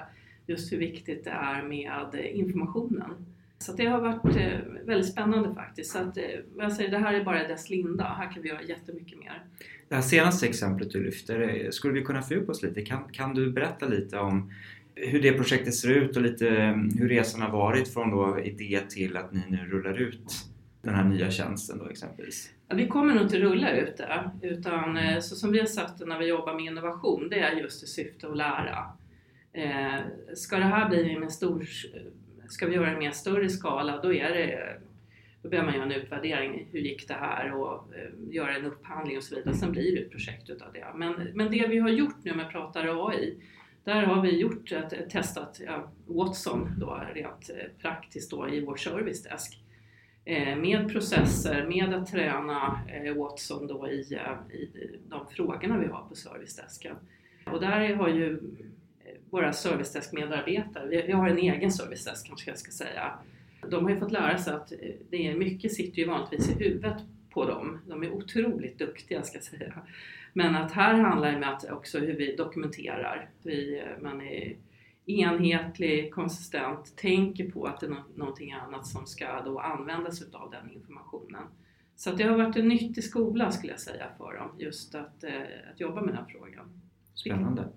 just 0.47 0.73
hur 0.73 0.79
viktigt 0.79 1.25
det 1.25 1.31
är 1.31 1.63
med 1.63 2.15
informationen. 2.33 3.11
Så 3.59 3.73
det 3.73 3.87
har 3.87 4.01
varit 4.01 4.37
eh, 4.37 4.59
väldigt 4.85 5.13
spännande 5.13 5.55
faktiskt. 5.55 5.93
Så 5.93 5.99
att, 5.99 6.17
eh, 6.17 6.25
jag 6.59 6.73
säger, 6.73 6.91
det 6.91 6.99
här 6.99 7.15
är 7.15 7.25
bara 7.25 7.49
dess 7.49 7.71
linda. 7.71 8.05
Här 8.05 8.33
kan 8.33 8.43
vi 8.43 8.49
göra 8.49 8.63
jättemycket 8.63 9.19
mer. 9.19 9.43
Det 9.89 9.95
här 9.95 10.03
senaste 10.03 10.47
exemplet 10.47 10.91
du 10.91 11.05
lyfter, 11.05 11.71
skulle 11.71 11.95
vi 11.95 12.03
kunna 12.03 12.23
fördjupa 12.23 12.53
oss 12.53 12.63
lite? 12.63 12.83
Kan, 12.83 13.05
kan 13.13 13.35
du 13.35 13.53
berätta 13.53 13.87
lite 13.87 14.19
om 14.19 14.51
hur 14.95 15.23
det 15.23 15.33
projektet 15.33 15.75
ser 15.75 15.91
ut 15.91 16.17
och 16.17 16.23
lite 16.23 16.49
mm, 16.49 16.91
hur 16.99 17.09
resan 17.09 17.43
har 17.43 17.51
varit 17.51 17.95
från 17.95 18.11
då 18.11 18.41
idé 18.41 18.81
till 18.89 19.17
att 19.17 19.33
ni 19.33 19.43
nu 19.49 19.57
rullar 19.57 20.01
ut 20.01 20.33
den 20.83 20.95
här 20.95 21.05
nya 21.05 21.31
tjänsten 21.31 21.79
då 21.79 21.89
exempelvis? 21.89 22.51
Ja, 22.69 22.77
vi 22.77 22.89
kommer 22.89 23.15
nog 23.15 23.23
inte 23.23 23.39
rulla 23.39 23.77
ut 23.77 23.97
det 23.97 24.31
utan 24.43 24.97
eh, 24.97 25.21
så 25.21 25.37
som 25.37 25.53
vi 25.53 25.59
har 25.59 25.67
sagt 25.67 25.99
det 25.99 26.07
när 26.07 26.19
vi 26.19 26.27
jobbar 26.27 26.55
med 26.55 26.65
innovation 26.65 27.29
det 27.31 27.39
är 27.39 27.53
just 27.53 27.85
i 27.85 27.87
syfte 27.87 28.29
att 28.29 28.37
lära. 28.37 28.87
Eh, 29.53 30.01
ska 30.35 30.57
det 30.57 30.65
här 30.65 30.89
bli 30.89 31.19
med 31.19 31.33
stor, 31.33 31.67
ska 32.49 32.67
vi 32.67 32.75
göra 32.75 32.91
det 32.91 32.97
i 32.97 32.99
mer 32.99 33.11
större 33.11 33.49
skala 33.49 34.03
då 34.03 34.15
är 34.15 34.31
det 34.31 34.79
Då 35.43 35.49
behöver 35.49 35.71
man 35.71 35.81
göra 35.81 35.95
en 35.95 36.03
utvärdering. 36.03 36.69
Hur 36.73 36.81
gick 36.81 37.09
det 37.09 37.15
här? 37.15 37.53
Och 37.53 37.95
eh, 37.95 38.35
göra 38.35 38.57
en 38.57 38.65
upphandling 38.65 39.17
och 39.17 39.23
så 39.23 39.35
vidare. 39.35 39.55
Sen 39.55 39.73
blir 39.73 39.97
det 39.97 40.03
ett 40.03 40.11
projekt 40.11 40.51
utav 40.51 40.73
det. 40.73 40.87
Men, 40.95 41.13
men 41.35 41.51
det 41.51 41.67
vi 41.69 41.79
har 41.79 41.89
gjort 41.89 42.25
nu 42.25 42.35
med 42.35 42.51
pratar 42.51 43.09
AI 43.09 43.37
där 43.85 44.03
har 44.03 44.23
vi 44.23 44.39
gjort 44.39 44.73
eh, 44.73 44.79
ett, 44.79 45.11
testat 45.11 45.61
ja, 45.67 45.91
Watson 46.07 46.71
då, 46.79 47.03
rent 47.15 47.51
eh, 47.51 47.83
praktiskt 47.83 48.31
då, 48.31 48.49
i 48.49 48.65
vår 48.65 48.77
servicedesk. 48.77 49.31
desk 49.31 49.61
med 50.57 50.93
processer, 50.93 51.67
med 51.69 51.95
att 51.95 52.07
träna 52.07 52.81
Watson 53.17 53.67
då 53.67 53.89
i, 53.89 54.01
i 54.53 54.69
de 55.09 55.27
frågorna 55.27 55.79
vi 55.79 55.87
har 55.87 56.05
på 56.09 56.15
servicedesken. 56.15 56.97
Och 57.47 57.61
där 57.61 57.95
har 57.95 58.09
ju 58.09 58.41
våra 59.31 59.53
servicedesk-medarbetare, 59.53 60.89
vi, 60.89 61.03
vi 61.03 61.13
har 61.13 61.29
en 61.29 61.39
egen 61.39 61.73
servicedesk 61.73 62.27
kanske 62.27 62.51
jag 62.51 62.59
ska 62.59 62.71
säga, 62.71 63.19
de 63.71 63.85
har 63.85 63.91
ju 63.91 63.97
fått 63.97 64.13
lära 64.13 64.39
sig 64.39 64.55
att 64.55 64.73
det 65.11 65.29
är 65.29 65.35
mycket 65.35 65.73
sitter 65.73 65.99
ju 65.99 66.07
vanligtvis 66.07 66.51
i 66.51 66.65
huvudet 66.65 66.97
på 67.35 67.45
dem. 67.45 67.79
De 67.89 68.03
är 68.03 68.11
otroligt 68.13 68.79
duktiga 68.79 69.23
ska 69.23 69.37
jag 69.37 69.45
säga. 69.45 69.75
Men 70.33 70.55
att 70.55 70.73
här 70.73 70.95
handlar 70.95 71.31
det 71.31 71.37
om 71.37 71.43
att 71.43 71.71
också 71.71 71.99
hur 71.99 72.17
vi 72.17 72.37
dokumenterar. 72.37 73.31
Vi, 73.43 73.83
man 74.01 74.21
är 74.21 74.57
enhetlig, 75.07 76.15
konsistent, 76.15 76.97
tänker 76.97 77.51
på 77.51 77.65
att 77.67 77.81
det 77.81 77.87
är 77.87 77.97
någonting 78.15 78.53
annat 78.53 78.87
som 78.87 79.07
ska 79.07 79.43
då 79.45 79.59
användas 79.59 80.23
utav 80.23 80.51
den 80.51 80.71
informationen. 80.71 81.43
Så 81.97 82.11
det 82.11 82.25
har 82.25 82.37
varit 82.37 82.57
en 82.57 82.69
nyttig 82.69 83.05
skola 83.05 83.51
skulle 83.51 83.73
jag 83.73 83.81
säga 83.81 84.07
för 84.19 84.35
dem, 84.35 84.51
just 84.59 84.95
att, 84.95 85.25
eh, 85.25 85.33
att 85.73 85.81
jobba 85.81 86.03
med 86.03 86.15
den 86.15 86.27
frågan. 86.27 86.83
Spännande. 87.15 87.69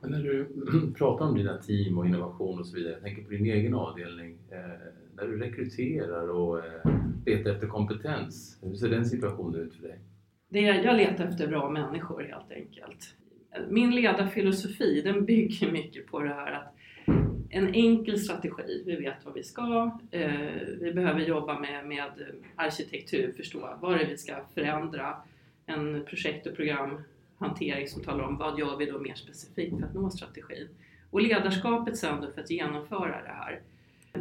Men 0.00 0.10
när 0.10 0.22
du 0.22 0.48
pratar 0.98 1.24
om 1.24 1.34
dina 1.34 1.58
team 1.58 1.98
och 1.98 2.06
innovation 2.06 2.58
och 2.58 2.66
så 2.66 2.76
vidare, 2.76 2.92
jag 2.92 3.02
tänker 3.02 3.22
på 3.22 3.30
din 3.30 3.46
egen 3.46 3.74
avdelning. 3.74 4.38
När 5.16 5.26
du 5.26 5.38
rekryterar 5.38 6.28
och 6.28 6.58
eh, 6.58 6.90
letar 7.26 7.50
efter 7.50 7.66
kompetens, 7.66 8.58
hur 8.62 8.74
ser 8.74 8.88
den 8.88 9.04
situationen 9.04 9.60
ut 9.60 9.74
för 9.74 9.82
dig? 9.82 9.98
Det, 10.48 10.60
jag 10.60 10.96
letar 10.96 11.24
efter 11.24 11.46
bra 11.46 11.70
människor 11.70 12.22
helt 12.22 12.52
enkelt. 12.52 13.14
Min 13.68 13.94
ledarfilosofi 13.94 15.02
den 15.04 15.24
bygger 15.24 15.72
mycket 15.72 16.06
på 16.06 16.20
det 16.20 16.34
här 16.34 16.52
att 16.52 16.74
en 17.50 17.74
enkel 17.74 18.18
strategi, 18.18 18.82
vi 18.86 18.96
vet 18.96 19.24
vad 19.24 19.34
vi 19.34 19.42
ska, 19.42 19.98
eh, 20.10 20.30
vi 20.80 20.92
behöver 20.94 21.20
jobba 21.20 21.60
med, 21.60 21.86
med 21.86 22.10
arkitektur, 22.56 23.32
förstå 23.36 23.78
vad 23.80 23.98
det 23.98 24.04
är 24.04 24.08
vi 24.08 24.16
ska 24.16 24.34
förändra, 24.54 25.16
en 25.66 26.04
projekt 26.04 26.46
och 26.46 26.56
programhantering 26.56 27.88
som 27.88 28.02
talar 28.02 28.24
om 28.24 28.38
vad 28.38 28.58
gör 28.58 28.76
vi 28.76 28.86
då 28.86 28.98
mer 28.98 29.14
specifikt 29.14 29.78
för 29.78 29.86
att 29.86 29.94
nå 29.94 30.10
strategin. 30.10 30.68
Och 31.10 31.22
ledarskapet 31.22 31.96
sen 31.96 32.20
då 32.20 32.30
för 32.30 32.40
att 32.40 32.50
genomföra 32.50 33.22
det 33.22 33.28
här. 33.28 33.60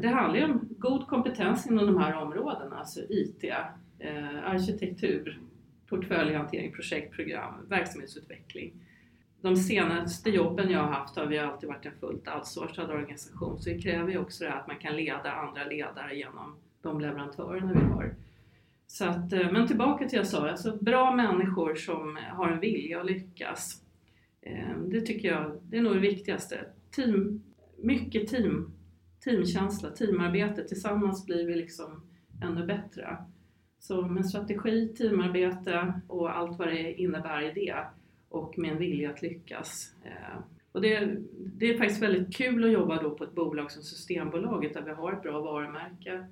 Det 0.02 0.08
handlar 0.08 0.40
ju 0.40 0.46
om 0.46 0.70
god 0.78 1.08
kompetens 1.08 1.68
inom 1.68 1.86
de 1.86 1.98
här 1.98 2.16
områdena, 2.16 2.76
alltså 2.76 3.00
IT, 3.10 3.44
eh, 4.00 4.44
arkitektur, 4.44 5.40
portföljhantering, 5.90 6.72
projektprogram, 6.72 7.54
verksamhetsutveckling. 7.70 8.74
De 9.42 9.56
senaste 9.56 10.30
jobben 10.30 10.72
jag 10.72 10.80
har 10.80 10.92
haft 10.92 11.16
har 11.16 11.26
vi 11.26 11.40
alltid 11.40 11.70
varit 11.70 11.86
en 11.86 12.00
fullt 12.00 12.28
outsourcad 12.36 12.92
organisation 12.92 13.60
så 13.60 13.70
det 13.70 13.82
kräver 13.82 14.12
ju 14.12 14.18
också 14.18 14.44
det 14.44 14.54
att 14.54 14.68
man 14.68 14.78
kan 14.78 14.96
leda 14.96 15.32
andra 15.32 15.64
ledare 15.64 16.16
genom 16.16 16.56
de 16.82 17.00
leverantörerna 17.00 17.74
vi 17.74 17.80
har. 17.80 18.16
Så 18.88 19.06
att, 19.06 19.34
eh, 19.34 19.52
men 19.52 19.68
tillbaka 19.68 19.98
till 19.98 20.18
det 20.18 20.20
jag 20.20 20.28
sa, 20.28 20.50
alltså 20.50 20.78
bra 20.82 21.16
människor 21.16 21.76
som 21.76 22.20
har 22.32 22.50
en 22.50 22.60
vilja 22.60 23.00
att 23.00 23.06
lyckas. 23.06 23.82
Eh, 24.42 24.78
det 24.88 25.02
tycker 25.02 25.28
jag 25.28 25.60
det 25.70 25.78
är 25.78 25.82
nog 25.82 25.94
det 25.94 26.00
viktigaste. 26.00 26.66
Team, 26.92 27.44
mycket 27.78 28.28
team, 28.28 28.72
Mm. 29.28 29.44
teamkänsla, 29.44 29.90
teamarbete. 29.90 30.64
Tillsammans 30.64 31.26
blir 31.26 31.48
vi 31.48 31.56
liksom 31.56 32.04
ännu 32.44 32.66
bättre. 32.66 33.18
Så 33.80 34.02
med 34.02 34.26
strategi, 34.26 34.88
teamarbete 34.88 35.94
och 36.08 36.38
allt 36.38 36.60
vad 36.60 36.68
det 36.68 36.94
innebär 36.94 37.42
i 37.42 37.52
det 37.54 37.76
och 38.30 38.58
med 38.58 38.72
en 38.72 38.78
vilja 38.78 39.10
att 39.10 39.22
lyckas. 39.22 39.96
Eh. 40.04 40.40
Och 40.72 40.82
det, 40.82 41.18
det 41.38 41.74
är 41.74 41.78
faktiskt 41.78 42.02
väldigt 42.02 42.36
kul 42.36 42.64
att 42.64 42.72
jobba 42.72 43.02
då 43.02 43.18
på 43.18 43.24
ett 43.24 43.36
bolag 43.36 43.72
som 43.72 43.84
Systembolaget 43.84 44.74
där 44.74 44.82
vi 44.82 44.92
har 44.92 45.14
ett 45.14 45.22
bra 45.22 45.42
varumärke. 45.42 46.28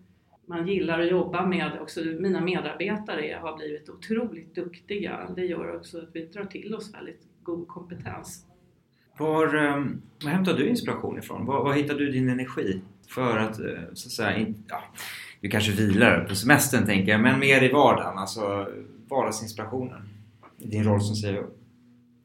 Man 0.46 0.68
gillar 0.68 1.00
att 1.00 1.12
jobba 1.12 1.46
med, 1.46 1.82
också 1.82 2.02
mina 2.20 2.42
medarbetare 2.42 3.38
har 3.42 3.58
blivit 3.58 3.90
otroligt 3.90 4.56
duktiga. 4.56 5.34
Det 5.36 5.46
gör 5.46 5.76
också 5.76 5.98
att 5.98 6.10
vi 6.16 6.26
drar 6.26 6.46
till 6.46 6.76
oss 6.76 6.94
väldigt 6.94 7.28
god 7.44 7.68
kompetens. 7.68 8.51
Var, 9.18 9.56
eh, 9.56 9.86
var 10.24 10.30
hämtar 10.30 10.54
du 10.54 10.68
inspiration 10.68 11.18
ifrån? 11.18 11.46
Var, 11.46 11.64
var 11.64 11.74
hittar 11.74 11.96
du 11.96 12.12
din 12.12 12.30
energi 12.30 12.82
för 13.08 13.38
att, 13.38 13.60
eh, 13.60 13.66
så 13.94 14.08
att 14.08 14.12
säga, 14.12 14.54
ja, 14.68 14.84
du 15.42 15.50
kanske 15.50 15.72
vilar 15.72 16.26
på 16.30 16.36
semestern 16.36 16.86
tänker 16.86 17.12
jag, 17.12 17.22
men 17.22 17.40
mer 17.40 17.64
i 17.64 17.72
vardagen, 17.72 18.18
alltså 18.18 18.68
vardagsinspirationen 19.08 20.10
i 20.58 20.68
din 20.68 20.84
roll 20.84 21.02
som 21.02 21.16
CEO? 21.16 21.48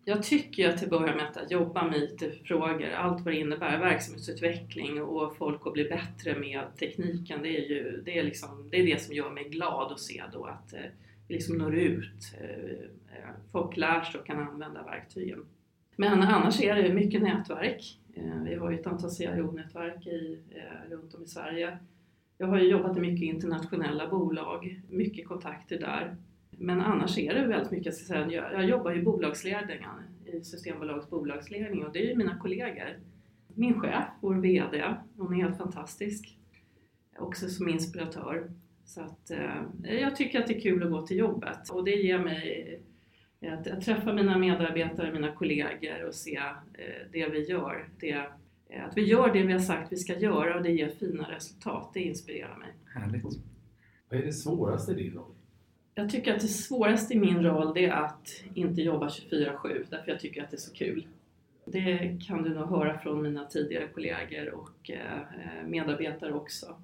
Jag 0.05 0.23
tycker 0.23 0.69
att 0.69 0.77
till 0.77 0.85
att 0.85 1.01
börja 1.01 1.15
med 1.15 1.37
att 1.37 1.51
jobba 1.51 1.85
med 1.85 2.03
IT-frågor, 2.03 2.91
allt 2.91 3.25
vad 3.25 3.35
det 3.35 3.39
innebär, 3.39 3.79
verksamhetsutveckling 3.79 5.03
och 5.03 5.37
folk 5.37 5.67
att 5.67 5.73
bli 5.73 5.85
bättre 5.85 6.39
med 6.39 6.63
tekniken, 6.79 7.43
det 7.43 7.49
är 7.49 7.69
ju 7.69 8.03
det, 8.05 8.19
är 8.19 8.23
liksom, 8.23 8.69
det, 8.71 8.77
är 8.77 8.87
det 8.87 9.03
som 9.03 9.15
gör 9.15 9.31
mig 9.31 9.49
glad 9.49 9.93
att 9.93 10.01
se 10.01 10.23
då 10.33 10.45
att 10.45 10.73
eh, 10.73 10.81
vi 11.29 11.35
liksom 11.35 11.59
når 11.59 11.75
ut. 11.75 12.35
Folk 13.53 13.77
lär 13.77 14.01
sig 14.01 14.21
och 14.21 14.27
kan 14.27 14.39
använda 14.39 14.83
verktygen. 14.83 15.45
Men 15.97 16.23
annars 16.23 16.61
är 16.61 16.83
det 16.83 16.95
mycket 16.95 17.23
nätverk. 17.23 18.01
Vi 18.45 18.55
har 18.55 18.71
ju 18.71 18.81
ett 18.81 18.87
antal 18.87 19.11
CIO-nätverk 19.11 20.07
i, 20.07 20.39
runt 20.91 21.15
om 21.15 21.23
i 21.23 21.27
Sverige 21.27 21.79
jag 22.39 22.47
har 22.47 22.59
ju 22.59 22.71
jobbat 22.71 22.97
i 22.97 23.01
mycket 23.01 23.23
internationella 23.23 24.09
bolag, 24.09 24.81
mycket 24.91 25.29
kontakter 25.29 25.79
där. 25.79 26.17
Men 26.51 26.81
annars 26.81 27.19
är 27.19 27.35
det 27.35 27.47
väldigt 27.47 27.71
mycket, 27.71 27.87
jag, 27.87 27.95
ska 27.95 28.15
säga, 28.15 28.53
jag 28.53 28.65
jobbar 28.69 28.93
i 28.93 29.03
bolagsledningen, 29.03 29.91
i 30.25 30.41
Systembolagets 30.41 31.11
bolagsledning 31.11 31.85
och 31.85 31.93
det 31.93 31.99
är 31.99 32.09
ju 32.09 32.17
mina 32.17 32.39
kollegor. 32.39 33.01
Min 33.55 33.81
chef, 33.81 34.05
vår 34.21 34.35
VD, 34.35 34.95
hon 35.17 35.33
är 35.33 35.43
helt 35.43 35.59
fantastisk. 35.59 36.39
Också 37.19 37.49
som 37.49 37.69
inspiratör. 37.69 38.51
Så 38.85 39.01
att, 39.01 39.31
eh, 39.31 39.95
jag 40.01 40.17
tycker 40.17 40.41
att 40.41 40.47
det 40.47 40.57
är 40.57 40.61
kul 40.61 40.83
att 40.83 40.91
gå 40.91 41.07
till 41.07 41.17
jobbet 41.17 41.71
och 41.71 41.85
det 41.85 41.91
ger 41.91 42.19
mig 42.19 42.81
att, 43.49 43.67
att 43.67 43.85
träffa 43.85 44.13
mina 44.13 44.39
medarbetare, 44.39 45.13
mina 45.13 45.33
kollegor 45.33 46.05
och 46.09 46.15
se 46.15 46.37
eh, 46.37 47.11
det 47.13 47.29
vi 47.29 47.45
gör. 47.45 47.89
Det 48.01 48.27
Eh, 48.69 48.85
att 48.85 48.97
vi 48.97 49.05
gör 49.05 49.33
det 49.33 49.43
vi 49.43 49.53
har 49.53 49.61
sagt 49.61 49.93
vi 49.93 49.97
ska 49.97 50.19
göra 50.19 50.57
och 50.57 50.63
det 50.63 50.71
ger 50.71 50.89
fina 50.89 51.31
resultat, 51.31 51.91
det 51.95 52.01
inspirerar 52.01 52.57
mig. 52.57 52.75
Härligt. 52.95 53.25
Vad 54.09 54.21
är 54.21 54.25
det 54.25 54.33
svåraste 54.33 54.93
i 54.93 54.95
din 54.95 55.13
roll? 55.13 55.35
Jag 55.95 56.11
tycker 56.11 56.35
att 56.35 56.41
det 56.41 56.49
svåraste 56.49 57.15
i 57.15 57.19
min 57.19 57.43
roll 57.43 57.75
det 57.75 57.85
är 57.85 57.93
att 57.93 58.45
inte 58.55 58.83
jobba 58.83 59.09
24-7 59.09 59.87
därför 59.91 60.11
jag 60.11 60.21
tycker 60.21 60.43
att 60.43 60.51
det 60.51 60.57
är 60.57 60.61
så 60.61 60.75
kul. 60.75 61.07
Det 61.65 62.19
kan 62.27 62.43
du 62.43 62.55
nog 62.55 62.69
höra 62.69 62.99
från 62.99 63.23
mina 63.23 63.45
tidigare 63.45 63.89
kollegor 63.89 64.55
och 64.55 64.91
eh, 64.91 65.67
medarbetare 65.67 66.33
också. 66.33 66.81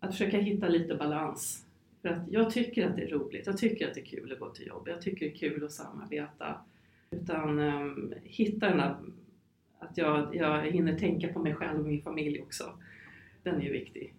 Att 0.00 0.10
försöka 0.10 0.38
hitta 0.38 0.68
lite 0.68 0.94
balans. 0.94 1.63
För 2.04 2.10
att 2.10 2.22
jag 2.30 2.50
tycker 2.50 2.88
att 2.88 2.96
det 2.96 3.02
är 3.02 3.08
roligt, 3.08 3.46
jag 3.46 3.56
tycker 3.56 3.88
att 3.88 3.94
det 3.94 4.00
är 4.00 4.04
kul 4.04 4.32
att 4.32 4.38
gå 4.38 4.50
till 4.50 4.66
jobb, 4.66 4.88
jag 4.88 5.02
tycker 5.02 5.26
det 5.26 5.32
är 5.32 5.36
kul 5.36 5.64
att 5.64 5.72
samarbeta. 5.72 6.56
Utan 7.10 7.58
um, 7.58 8.14
hitta 8.24 8.68
den 8.68 8.76
där 8.76 8.96
att 9.78 9.98
jag, 9.98 10.36
jag 10.36 10.62
hinner 10.62 10.98
tänka 10.98 11.28
på 11.28 11.38
mig 11.38 11.54
själv 11.54 11.80
och 11.80 11.86
min 11.86 12.02
familj 12.02 12.40
också. 12.42 12.64
Den 13.42 13.54
är 13.54 13.60
ju 13.60 13.72
viktig. 13.72 14.14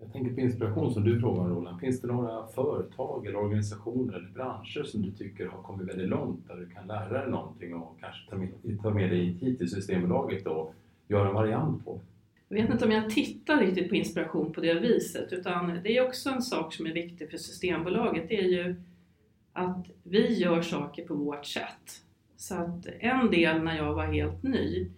Jag 0.00 0.12
tänker 0.12 0.34
på 0.34 0.40
inspiration 0.40 0.94
som 0.94 1.04
du 1.04 1.20
frågar 1.20 1.48
Roland. 1.48 1.80
Finns 1.80 2.00
det 2.00 2.06
några 2.06 2.46
företag 2.46 3.26
eller 3.26 3.38
organisationer 3.38 4.14
eller 4.14 4.30
branscher 4.30 4.82
som 4.82 5.02
du 5.02 5.10
tycker 5.10 5.46
har 5.46 5.62
kommit 5.62 5.88
väldigt 5.88 6.08
långt 6.08 6.48
där 6.48 6.56
du 6.56 6.68
kan 6.68 6.86
lära 6.86 7.20
dig 7.20 7.30
någonting 7.30 7.74
och 7.74 8.00
kanske 8.00 8.30
ta 8.30 8.36
med, 8.36 8.48
ta 8.82 8.90
med 8.90 9.10
dig 9.10 9.24
hit 9.24 9.58
till 9.58 9.70
Systembolaget 9.70 10.46
och 10.46 10.74
göra 11.08 11.28
en 11.28 11.34
variant 11.34 11.84
på? 11.84 12.00
Jag 12.48 12.56
vet 12.62 12.70
inte 12.70 12.84
om 12.84 12.90
jag 12.90 13.10
tittar 13.10 13.56
riktigt 13.56 13.88
på 13.88 13.94
inspiration 13.94 14.52
på 14.52 14.60
det 14.60 14.74
viset 14.74 15.32
utan 15.32 15.80
det 15.82 15.96
är 15.96 16.06
också 16.06 16.30
en 16.30 16.42
sak 16.42 16.74
som 16.74 16.86
är 16.86 16.92
viktig 16.92 17.30
för 17.30 17.38
Systembolaget. 17.38 18.28
Det 18.28 18.38
är 18.38 18.48
ju 18.48 18.76
att 19.52 19.86
vi 20.02 20.34
gör 20.34 20.62
saker 20.62 21.04
på 21.04 21.14
vårt 21.14 21.46
sätt. 21.46 22.02
Så 22.36 22.54
att 22.54 22.86
en 22.86 23.30
del 23.30 23.62
när 23.62 23.76
jag 23.76 23.94
var 23.94 24.06
helt 24.06 24.42
ny, 24.42 24.90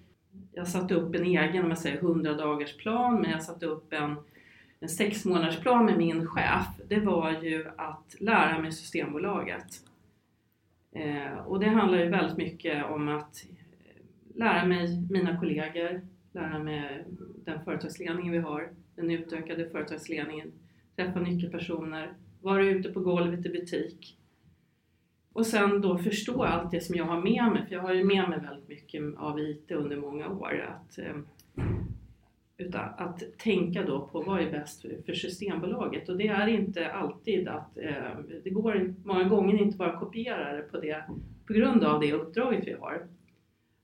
jag 0.52 0.68
satte 0.68 0.94
upp 0.94 1.14
en 1.14 1.24
egen, 1.24 1.64
om 1.64 1.68
jag 1.68 1.78
säger 1.78 1.96
100 1.96 2.34
dagars 2.34 2.76
plan, 2.76 3.20
men 3.20 3.30
jag 3.30 3.42
satte 3.42 3.66
upp 3.66 3.92
en, 3.92 4.16
en 4.80 4.88
sex 4.88 5.24
månaders 5.24 5.60
plan 5.60 5.84
med 5.84 5.98
min 5.98 6.26
chef. 6.26 6.66
Det 6.88 7.00
var 7.00 7.42
ju 7.42 7.66
att 7.76 8.16
lära 8.20 8.58
mig 8.58 8.72
Systembolaget. 8.72 9.66
Eh, 10.92 11.38
och 11.46 11.60
det 11.60 11.68
handlar 11.68 11.98
ju 11.98 12.08
väldigt 12.08 12.36
mycket 12.36 12.84
om 12.84 13.08
att 13.08 13.44
eh, 13.44 14.36
lära 14.36 14.64
mig 14.64 15.06
mina 15.10 15.36
kollegor, 15.36 16.02
det 16.38 16.46
här 16.46 16.58
med 16.58 17.04
den 17.44 17.64
företagsledningen 17.64 18.32
vi 18.32 18.38
har, 18.38 18.70
den 18.96 19.10
utökade 19.10 19.70
företagsledningen, 19.70 20.52
träffa 20.96 21.20
nyckelpersoner, 21.20 22.12
vara 22.40 22.64
ute 22.64 22.92
på 22.92 23.00
golvet 23.00 23.46
i 23.46 23.48
butik, 23.48 24.18
och 25.32 25.46
sen 25.46 25.80
då 25.80 25.98
förstå 25.98 26.42
allt 26.42 26.70
det 26.70 26.80
som 26.80 26.94
jag 26.94 27.04
har 27.04 27.20
med 27.20 27.52
mig, 27.52 27.66
för 27.66 27.74
jag 27.74 27.82
har 27.82 27.94
ju 27.94 28.04
med 28.04 28.28
mig 28.28 28.40
väldigt 28.40 28.68
mycket 28.68 29.02
av 29.16 29.40
IT 29.40 29.70
under 29.70 29.96
många 29.96 30.28
år. 30.28 30.68
Att, 30.68 30.98
ehm, 30.98 31.26
utan 32.56 32.88
att 32.96 33.22
tänka 33.38 33.82
då 33.82 34.08
på 34.08 34.22
vad 34.22 34.40
är 34.40 34.50
bäst 34.50 34.84
för 35.06 35.12
Systembolaget 35.12 36.08
och 36.08 36.16
det 36.16 36.28
är 36.28 36.46
inte 36.46 36.92
alltid 36.92 37.48
att 37.48 37.78
ehm, 37.78 38.26
det 38.44 38.50
går 38.50 38.94
många 39.04 39.24
gånger 39.24 39.62
inte 39.62 39.76
bara 39.76 39.98
kopiera 39.98 40.52
det 40.56 40.62
på, 40.62 40.80
det 40.80 41.04
på 41.46 41.52
grund 41.52 41.84
av 41.84 42.00
det 42.00 42.12
uppdraget 42.12 42.66
vi 42.66 42.72
har. 42.72 43.06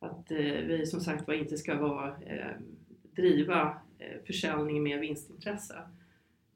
Att 0.05 0.31
eh, 0.31 0.39
vi 0.39 0.87
som 0.87 1.01
sagt 1.01 1.27
var 1.27 1.35
inte 1.35 1.57
ska 1.57 1.79
vara, 1.79 2.09
eh, 2.09 2.57
driva 3.17 3.79
eh, 3.99 4.25
försäljning 4.27 4.83
med 4.83 5.01
vinstintresse. 5.01 5.75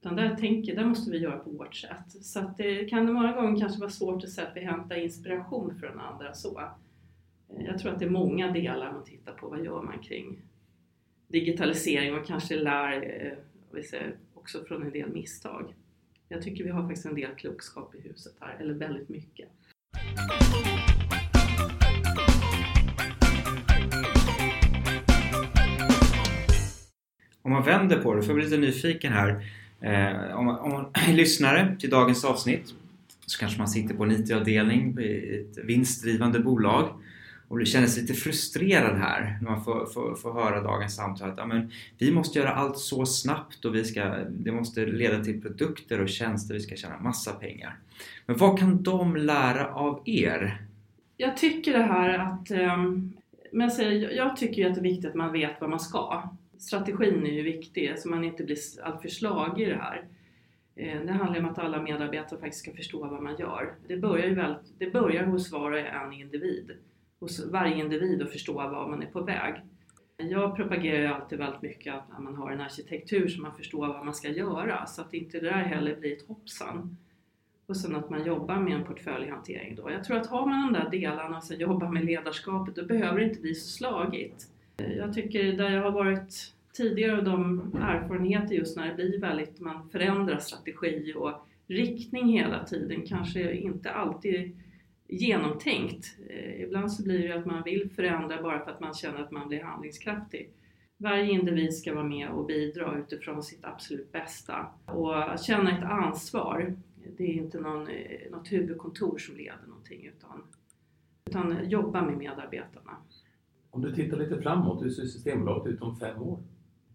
Utan 0.00 0.16
där, 0.16 0.36
tänker, 0.36 0.76
där 0.76 0.84
måste 0.84 1.10
vi 1.10 1.18
göra 1.18 1.38
på 1.38 1.50
vårt 1.50 1.74
sätt. 1.74 2.24
Så 2.24 2.38
att 2.38 2.56
det 2.56 2.84
kan 2.84 3.12
många 3.12 3.32
gånger 3.32 3.60
kanske 3.60 3.80
vara 3.80 3.90
svårt 3.90 4.24
att 4.24 4.30
säga 4.30 4.48
att 4.48 4.56
vi 4.56 4.60
hämtar 4.60 4.96
inspiration 4.96 5.78
från 5.80 6.00
andra 6.00 6.34
så. 6.34 6.60
Eh, 6.60 7.64
jag 7.66 7.78
tror 7.78 7.92
att 7.92 7.98
det 7.98 8.04
är 8.04 8.10
många 8.10 8.52
delar 8.52 8.92
man 8.92 9.04
tittar 9.04 9.32
på. 9.32 9.48
Vad 9.48 9.64
gör 9.64 9.82
man 9.82 9.98
kring 9.98 10.42
digitalisering 11.28 12.14
och 12.14 12.26
kanske 12.26 12.56
lär 12.56 12.92
eh, 13.72 13.82
säger, 13.82 14.16
också 14.34 14.64
från 14.64 14.82
en 14.82 14.92
del 14.92 15.12
misstag. 15.12 15.74
Jag 16.28 16.42
tycker 16.42 16.64
vi 16.64 16.70
har 16.70 16.82
faktiskt 16.82 17.06
en 17.06 17.14
del 17.14 17.34
klokskap 17.34 17.94
i 17.94 18.00
huset 18.00 18.34
här, 18.40 18.56
eller 18.60 18.74
väldigt 18.74 19.08
mycket. 19.08 19.48
Om 27.48 27.52
man 27.52 27.62
vänder 27.62 28.02
på 28.02 28.14
det, 28.14 28.22
för 28.22 28.28
jag 28.28 28.36
bli 28.36 28.44
lite 28.44 28.56
nyfiken 28.56 29.12
här. 29.12 29.28
Eh, 29.80 30.38
om, 30.38 30.46
man, 30.46 30.58
om 30.58 30.70
man 30.70 30.86
är 31.08 31.12
lyssnare 31.12 31.76
till 31.80 31.90
dagens 31.90 32.24
avsnitt 32.24 32.74
så 33.26 33.38
kanske 33.38 33.58
man 33.58 33.68
sitter 33.68 33.94
på 33.94 34.04
en 34.04 34.10
IT-avdelning 34.10 34.98
i 34.98 35.40
ett 35.40 35.64
vinstdrivande 35.64 36.38
bolag 36.38 36.88
och 37.48 37.66
känner 37.66 37.86
sig 37.86 38.02
lite 38.02 38.14
frustrerad 38.14 38.98
här 38.98 39.38
när 39.42 39.50
man 39.50 39.64
får, 39.64 39.86
får, 39.86 40.14
får 40.14 40.32
höra 40.32 40.62
dagens 40.62 40.96
samtal 40.96 41.30
att 41.30 41.38
ja, 41.38 41.46
men, 41.46 41.70
vi 41.98 42.12
måste 42.12 42.38
göra 42.38 42.52
allt 42.52 42.78
så 42.78 43.06
snabbt 43.06 43.64
och 43.64 43.74
vi 43.74 43.84
ska, 43.84 44.14
det 44.30 44.52
måste 44.52 44.86
leda 44.86 45.24
till 45.24 45.42
produkter 45.42 46.00
och 46.00 46.08
tjänster, 46.08 46.54
vi 46.54 46.60
ska 46.60 46.76
tjäna 46.76 46.98
massa 46.98 47.32
pengar. 47.32 47.76
Men 48.26 48.36
vad 48.36 48.58
kan 48.58 48.82
de 48.82 49.16
lära 49.16 49.74
av 49.74 50.02
er? 50.04 50.62
Jag 51.16 51.36
tycker 51.36 51.72
det 51.72 51.84
här 51.84 52.18
att 52.18 52.50
ehm, 52.50 53.12
men 53.52 53.70
jag, 53.78 54.14
jag 54.14 54.36
tycker 54.36 54.66
att 54.66 54.74
det 54.74 54.80
är 54.80 54.82
viktigt 54.82 55.10
att 55.10 55.14
man 55.14 55.32
vet 55.32 55.60
vad 55.60 55.70
man 55.70 55.80
ska. 55.80 56.30
Strategin 56.58 57.26
är 57.26 57.30
ju 57.30 57.42
viktig 57.42 57.98
så 57.98 58.08
man 58.08 58.24
inte 58.24 58.44
blir 58.44 58.58
alltför 58.82 59.08
slagig 59.08 59.66
i 59.66 59.70
det 59.70 59.76
här. 59.76 60.04
Eh, 60.76 61.00
det 61.00 61.12
handlar 61.12 61.40
om 61.40 61.46
att 61.46 61.58
alla 61.58 61.82
medarbetare 61.82 62.40
faktiskt 62.40 62.62
ska 62.62 62.72
förstå 62.72 63.06
vad 63.06 63.22
man 63.22 63.36
gör. 63.38 63.74
Det 63.88 63.96
börjar, 63.96 64.26
ju 64.26 64.34
väl, 64.34 64.54
det 64.78 64.90
börjar 64.90 65.24
hos 65.24 65.52
var 65.52 65.70
och 65.70 65.78
en 65.78 66.12
individ 66.12 66.72
hos 67.20 67.46
varje 67.46 67.76
individ 67.76 68.22
att 68.22 68.32
förstå 68.32 68.52
var 68.52 68.88
man 68.88 69.02
är 69.02 69.06
på 69.06 69.20
väg. 69.20 69.54
Jag 70.16 70.56
propagerar 70.56 71.00
ju 71.00 71.06
alltid 71.06 71.38
väldigt 71.38 71.62
mycket 71.62 71.94
att 71.94 72.22
man 72.22 72.34
har 72.34 72.50
en 72.50 72.60
arkitektur 72.60 73.28
så 73.28 73.40
man 73.40 73.56
förstår 73.56 73.86
vad 73.86 74.04
man 74.04 74.14
ska 74.14 74.28
göra 74.28 74.86
så 74.86 75.02
att 75.02 75.14
inte 75.14 75.40
det 75.40 75.46
där 75.46 75.52
heller 75.52 75.96
blir 75.96 76.12
ett 76.12 76.28
hoppsan. 76.28 76.96
Och 77.66 77.76
sen 77.76 77.96
att 77.96 78.10
man 78.10 78.26
jobbar 78.26 78.60
med 78.60 78.72
en 78.72 78.84
portföljhantering 78.84 79.74
då. 79.74 79.90
Jag 79.90 80.04
tror 80.04 80.16
att 80.16 80.26
har 80.26 80.46
man 80.46 80.72
de 80.72 80.80
där 80.80 80.90
delarna 80.90 81.36
och 81.36 81.44
sen 81.44 81.60
jobbar 81.60 81.88
med 81.88 82.04
ledarskapet 82.04 82.76
då 82.76 82.84
behöver 82.84 83.18
det 83.18 83.24
inte 83.24 83.40
bli 83.40 83.54
så 83.54 83.68
slagigt. 83.68 84.46
Jag 84.78 85.14
tycker 85.14 85.52
där 85.52 85.70
jag 85.70 85.82
har 85.82 85.90
varit 85.90 86.54
tidigare 86.72 87.18
och 87.18 87.24
de 87.24 87.60
erfarenheter 87.80 88.54
just 88.54 88.76
när 88.76 88.88
det 88.88 88.94
blir 88.94 89.20
väldigt, 89.20 89.60
man 89.60 89.90
förändrar 89.90 90.38
strategi 90.38 91.14
och 91.16 91.46
riktning 91.66 92.28
hela 92.28 92.64
tiden 92.64 93.06
kanske 93.06 93.52
inte 93.52 93.90
alltid 93.90 94.56
genomtänkt. 95.08 96.16
Eh, 96.28 96.62
ibland 96.62 96.92
så 96.92 97.02
blir 97.02 97.28
det 97.28 97.34
att 97.34 97.46
man 97.46 97.62
vill 97.62 97.90
förändra 97.96 98.42
bara 98.42 98.64
för 98.64 98.70
att 98.70 98.80
man 98.80 98.94
känner 98.94 99.22
att 99.22 99.30
man 99.30 99.48
blir 99.48 99.62
handlingskraftig. 99.62 100.50
Varje 100.96 101.32
individ 101.32 101.74
ska 101.74 101.94
vara 101.94 102.04
med 102.04 102.28
och 102.28 102.46
bidra 102.46 102.98
utifrån 102.98 103.42
sitt 103.42 103.64
absolut 103.64 104.12
bästa. 104.12 104.66
Och 104.86 105.32
att 105.32 105.42
känna 105.42 105.78
ett 105.78 105.84
ansvar, 105.84 106.76
det 107.16 107.24
är 107.24 107.34
inte 107.34 107.60
någon, 107.60 107.88
eh, 107.88 108.30
något 108.30 108.52
huvudkontor 108.52 109.18
som 109.18 109.36
leder 109.36 109.66
någonting 109.68 110.06
utan, 110.06 110.42
utan 111.24 111.70
jobba 111.70 112.02
med 112.02 112.18
medarbetarna. 112.18 112.96
Om 113.70 113.82
du 113.82 113.94
tittar 113.94 114.16
lite 114.16 114.42
framåt, 114.42 114.84
hur 114.84 114.90
ser 114.90 115.02
Systembolaget 115.02 115.72
ut 115.72 115.82
om 115.82 115.96
fem 115.96 116.22
år? 116.22 116.38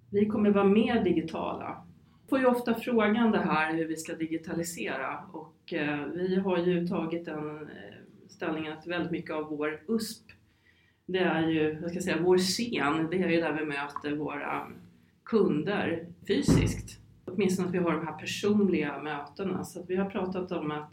Vi 0.10 0.26
kommer 0.26 0.50
vara 0.50 0.64
mer 0.64 1.04
digitala. 1.04 1.86
Vi 2.24 2.30
får 2.30 2.40
ju 2.40 2.46
ofta 2.46 2.76
frågan 2.76 3.32
det 3.32 3.40
här 3.40 3.74
hur 3.74 3.88
vi 3.88 3.96
ska 3.96 4.14
digitalisera 4.16 5.20
och 5.32 5.74
eh, 5.74 6.06
vi 6.06 6.36
har 6.36 6.58
ju 6.58 6.88
tagit 6.88 7.26
den 7.26 7.62
eh, 7.62 7.68
ställningen 8.30 8.74
att 8.74 8.88
väldigt 8.88 9.12
mycket 9.12 9.36
av 9.36 9.50
vår 9.50 9.82
USP, 9.88 10.32
det 11.06 11.20
är 11.20 11.48
ju, 11.48 11.80
vad 11.82 11.90
ska 11.90 11.98
jag 11.98 12.04
säga, 12.04 12.22
vår 12.22 12.38
scen, 12.38 13.08
det 13.12 13.24
är 13.24 13.30
ju 13.30 13.42
där 13.42 13.54
vi 13.54 13.66
möter 13.66 14.16
våra 14.16 14.68
kunder 15.24 16.08
fysiskt. 16.28 17.00
Åtminstone 17.26 17.68
att 17.68 17.74
vi 17.74 17.78
har 17.78 17.92
de 17.92 18.08
här 18.08 18.18
personliga 18.18 19.02
mötena. 19.02 19.64
Så 19.64 19.80
att 19.80 19.90
vi 19.90 19.96
har 19.96 20.10
pratat 20.10 20.52
om 20.52 20.72
att 20.72 20.90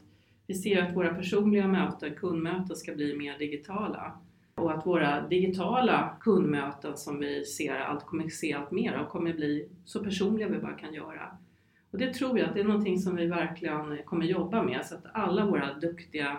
vi 0.47 0.55
ser 0.55 0.83
att 0.83 0.97
våra 0.97 1.15
personliga 1.15 1.69
möten, 1.69 2.15
kundmöten, 2.15 2.77
ska 2.77 2.95
bli 2.95 3.17
mer 3.17 3.39
digitala. 3.39 4.19
Och 4.61 4.73
att 4.73 4.87
våra 4.87 5.21
digitala 5.21 6.17
kundmöten 6.21 6.97
som 6.97 7.19
vi 7.19 7.45
ser 7.45 7.75
allt 7.75 8.07
kommer 8.07 8.29
se 8.29 8.53
allt 8.53 8.71
mer 8.71 8.93
av 8.93 9.07
kommer 9.07 9.33
bli 9.33 9.69
så 9.85 10.05
personliga 10.05 10.49
vi 10.49 10.59
bara 10.59 10.73
kan 10.73 10.95
göra. 10.95 11.37
Och 11.91 11.99
det 11.99 12.15
tror 12.15 12.39
jag 12.39 12.49
att 12.49 12.55
det 12.55 12.61
är 12.61 12.65
någonting 12.65 12.99
som 12.99 13.17
vi 13.17 13.27
verkligen 13.27 13.99
kommer 14.05 14.27
jobba 14.27 14.63
med 14.63 14.87
så 14.87 14.95
att 14.95 15.07
alla 15.13 15.47
våra 15.47 15.75
duktiga 15.75 16.39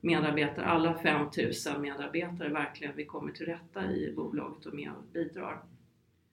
medarbetare, 0.00 0.64
alla 0.64 0.94
5000 0.94 1.82
medarbetare 1.82 2.48
verkligen 2.48 2.96
vi 2.96 3.04
kommer 3.04 3.32
till 3.32 3.46
rätta 3.46 3.92
i 3.92 4.12
bolaget 4.16 4.66
och 4.66 4.74
med 4.74 4.90
och 4.90 5.12
bidrar. 5.12 5.58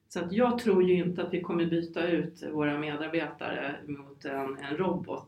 Så 0.07 0.19
att 0.19 0.31
jag 0.31 0.59
tror 0.59 0.83
ju 0.83 0.93
inte 0.93 1.21
att 1.21 1.33
vi 1.33 1.41
kommer 1.41 1.65
byta 1.65 2.07
ut 2.07 2.43
våra 2.51 2.79
medarbetare 2.79 3.75
mot 3.87 4.25
en, 4.25 4.57
en 4.57 4.77
robot. 4.77 5.25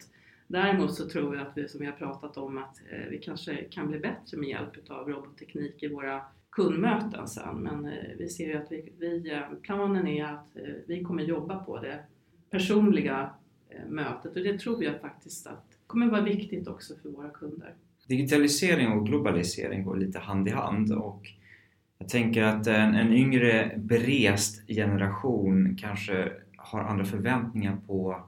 Däremot 0.47 0.95
så 0.95 1.09
tror 1.09 1.35
jag 1.35 1.47
att 1.47 1.57
vi, 1.57 1.67
som 1.67 1.79
vi 1.79 1.85
har 1.85 1.93
pratat 1.93 2.37
om, 2.37 2.57
att 2.57 2.81
eh, 2.91 3.09
vi 3.09 3.17
kanske 3.17 3.55
kan 3.55 3.87
bli 3.87 3.99
bättre 3.99 4.37
med 4.37 4.49
hjälp 4.49 4.89
av 4.89 5.09
robotteknik 5.09 5.83
i 5.83 5.87
våra 5.87 6.21
kundmöten 6.49 7.27
sen. 7.27 7.55
Men 7.57 7.85
eh, 7.85 8.17
vi 8.17 8.29
ser 8.29 8.47
ju 8.47 8.57
att 8.57 8.71
vi, 8.71 8.93
vi, 8.99 9.31
eh, 9.31 9.41
planen 9.61 10.07
är 10.07 10.25
att 10.25 10.55
eh, 10.55 10.73
vi 10.87 11.03
kommer 11.03 11.23
jobba 11.23 11.63
på 11.63 11.79
det 11.79 11.99
personliga 12.49 13.29
eh, 13.69 13.85
mötet 13.89 14.35
och 14.35 14.43
det 14.43 14.59
tror 14.59 14.83
jag 14.83 15.01
faktiskt 15.01 15.47
att 15.47 15.63
kommer 15.87 16.07
vara 16.07 16.21
viktigt 16.21 16.67
också 16.67 16.93
för 17.01 17.09
våra 17.09 17.29
kunder 17.29 17.73
digitalisering 18.07 18.91
och 18.91 19.05
globalisering 19.05 19.83
går 19.83 19.97
lite 19.97 20.19
hand 20.19 20.47
i 20.47 20.51
hand 20.51 20.91
och 20.91 21.27
jag 21.97 22.09
tänker 22.09 22.43
att 22.43 22.67
en, 22.67 22.95
en 22.95 23.13
yngre 23.13 23.73
berest 23.77 24.67
generation 24.67 25.77
kanske 25.79 26.31
har 26.57 26.79
andra 26.79 27.05
förväntningar 27.05 27.77
på 27.87 28.23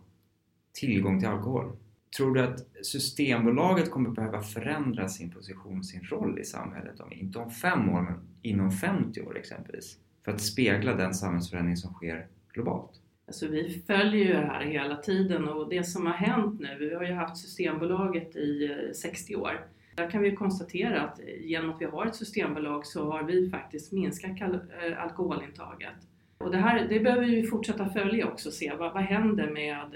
tillgång 0.73 1.19
till 1.19 1.29
alkohol. 1.29 1.71
Tror 2.17 2.33
du 2.33 2.41
att 2.41 2.85
Systembolaget 2.85 3.91
kommer 3.91 4.09
behöva 4.09 4.41
förändra 4.41 5.09
sin 5.09 5.31
position, 5.31 5.83
sin 5.83 6.03
roll 6.03 6.39
i 6.39 6.43
samhället, 6.43 6.99
om, 6.99 7.13
inte 7.13 7.39
om 7.39 7.51
fem 7.51 7.89
år 7.89 8.01
men 8.01 8.19
inom 8.41 8.71
50 8.71 9.21
år 9.21 9.37
exempelvis, 9.37 9.97
för 10.25 10.31
att 10.31 10.41
spegla 10.41 10.95
den 10.95 11.13
samhällsförändring 11.13 11.77
som 11.77 11.93
sker 11.93 12.27
globalt? 12.53 12.91
Alltså 13.27 13.47
vi 13.47 13.83
följer 13.87 14.25
ju 14.25 14.33
det 14.33 14.45
här 14.45 14.65
hela 14.65 14.95
tiden 14.95 15.47
och 15.47 15.69
det 15.69 15.83
som 15.83 16.05
har 16.05 16.13
hänt 16.13 16.59
nu, 16.59 16.77
vi 16.79 16.95
har 16.95 17.03
ju 17.03 17.13
haft 17.13 17.37
Systembolaget 17.37 18.35
i 18.35 18.65
eh, 18.65 18.93
60 18.93 19.35
år. 19.35 19.67
Där 19.95 20.09
kan 20.09 20.21
vi 20.21 20.35
konstatera 20.35 21.01
att 21.01 21.19
eh, 21.19 21.25
genom 21.41 21.69
att 21.69 21.81
vi 21.81 21.85
har 21.85 22.05
ett 22.05 22.15
systembolag 22.15 22.85
så 22.85 23.11
har 23.11 23.23
vi 23.23 23.49
faktiskt 23.49 23.91
minskat 23.91 24.41
eh, 24.41 25.03
alkoholintaget. 25.03 25.95
Och 26.37 26.51
det 26.51 26.57
här 26.57 26.87
det 26.89 26.99
behöver 26.99 27.25
vi 27.25 27.47
fortsätta 27.47 27.89
följa 27.89 28.27
också 28.27 28.49
och 28.49 28.53
se 28.53 28.73
vad, 28.79 28.93
vad 28.93 29.03
händer 29.03 29.51
med 29.51 29.95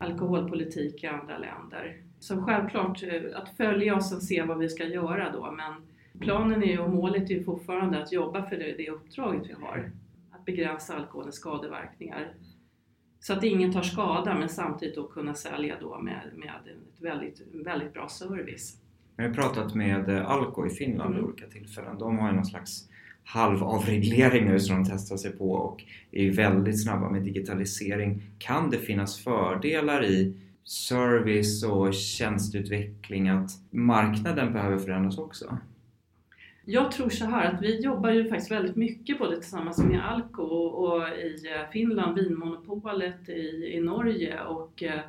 alkoholpolitik 0.00 1.04
i 1.04 1.06
andra 1.06 1.38
länder. 1.38 2.02
Så 2.18 2.42
självklart 2.42 3.02
att 3.34 3.56
följa 3.56 3.96
oss 3.96 4.12
och 4.12 4.22
se 4.22 4.42
vad 4.42 4.58
vi 4.58 4.68
ska 4.68 4.84
göra 4.84 5.32
då 5.32 5.50
men 5.52 5.72
planen 6.20 6.62
är 6.62 6.66
ju 6.66 6.78
och 6.78 6.90
målet 6.90 7.30
är 7.30 7.34
ju 7.34 7.44
fortfarande 7.44 8.02
att 8.02 8.12
jobba 8.12 8.42
för 8.48 8.56
det, 8.56 8.74
det 8.76 8.90
uppdraget 8.90 9.48
vi 9.48 9.52
har 9.52 9.90
begränsa 10.44 10.96
alkoholens 10.96 11.34
skadeverkningar. 11.34 12.34
Så 13.20 13.32
att 13.32 13.44
ingen 13.44 13.72
tar 13.72 13.82
skada 13.82 14.38
men 14.38 14.48
samtidigt 14.48 14.94
då 14.94 15.08
kunna 15.08 15.34
sälja 15.34 15.76
då 15.80 15.98
med, 15.98 16.30
med 16.36 16.48
ett 16.48 17.00
väldigt, 17.00 17.42
väldigt 17.52 17.92
bra 17.92 18.08
service. 18.08 18.76
Jag 19.16 19.24
har 19.24 19.34
pratat 19.34 19.74
med 19.74 20.08
eh, 20.08 20.30
Alko 20.30 20.66
i 20.66 20.70
Finland 20.70 21.10
vid 21.10 21.18
mm. 21.18 21.30
olika 21.30 21.46
tillfällen. 21.46 21.98
De 21.98 22.18
har 22.18 22.28
ju 22.28 22.34
någon 22.34 22.46
slags 22.46 22.89
halvavreglering 23.30 24.46
nu 24.46 24.60
som 24.60 24.76
de 24.76 24.90
testar 24.90 25.16
sig 25.16 25.32
på 25.32 25.52
och 25.52 25.84
är 26.12 26.30
väldigt 26.30 26.82
snabba 26.82 27.10
med 27.10 27.22
digitalisering. 27.22 28.22
Kan 28.38 28.70
det 28.70 28.78
finnas 28.78 29.18
fördelar 29.18 30.04
i 30.04 30.34
service 30.64 31.64
och 31.64 31.94
tjänsteutveckling 31.94 33.28
att 33.28 33.50
marknaden 33.70 34.52
behöver 34.52 34.78
förändras 34.78 35.18
också? 35.18 35.58
Jag 36.64 36.92
tror 36.92 37.08
så 37.08 37.24
här 37.24 37.54
att 37.54 37.62
vi 37.62 37.80
jobbar 37.80 38.10
ju 38.10 38.28
faktiskt 38.28 38.50
väldigt 38.50 38.76
mycket 38.76 39.18
både 39.18 39.40
tillsammans 39.40 39.78
med 39.78 40.08
Alko 40.08 40.42
och, 40.42 41.08
i 41.08 41.46
eh, 41.54 41.70
Finland, 41.72 42.18
Vinmonopolet 42.18 43.28
i, 43.28 43.72
i 43.76 43.80
Norge 43.80 44.42
och 44.42 44.82
eh, 44.82 45.00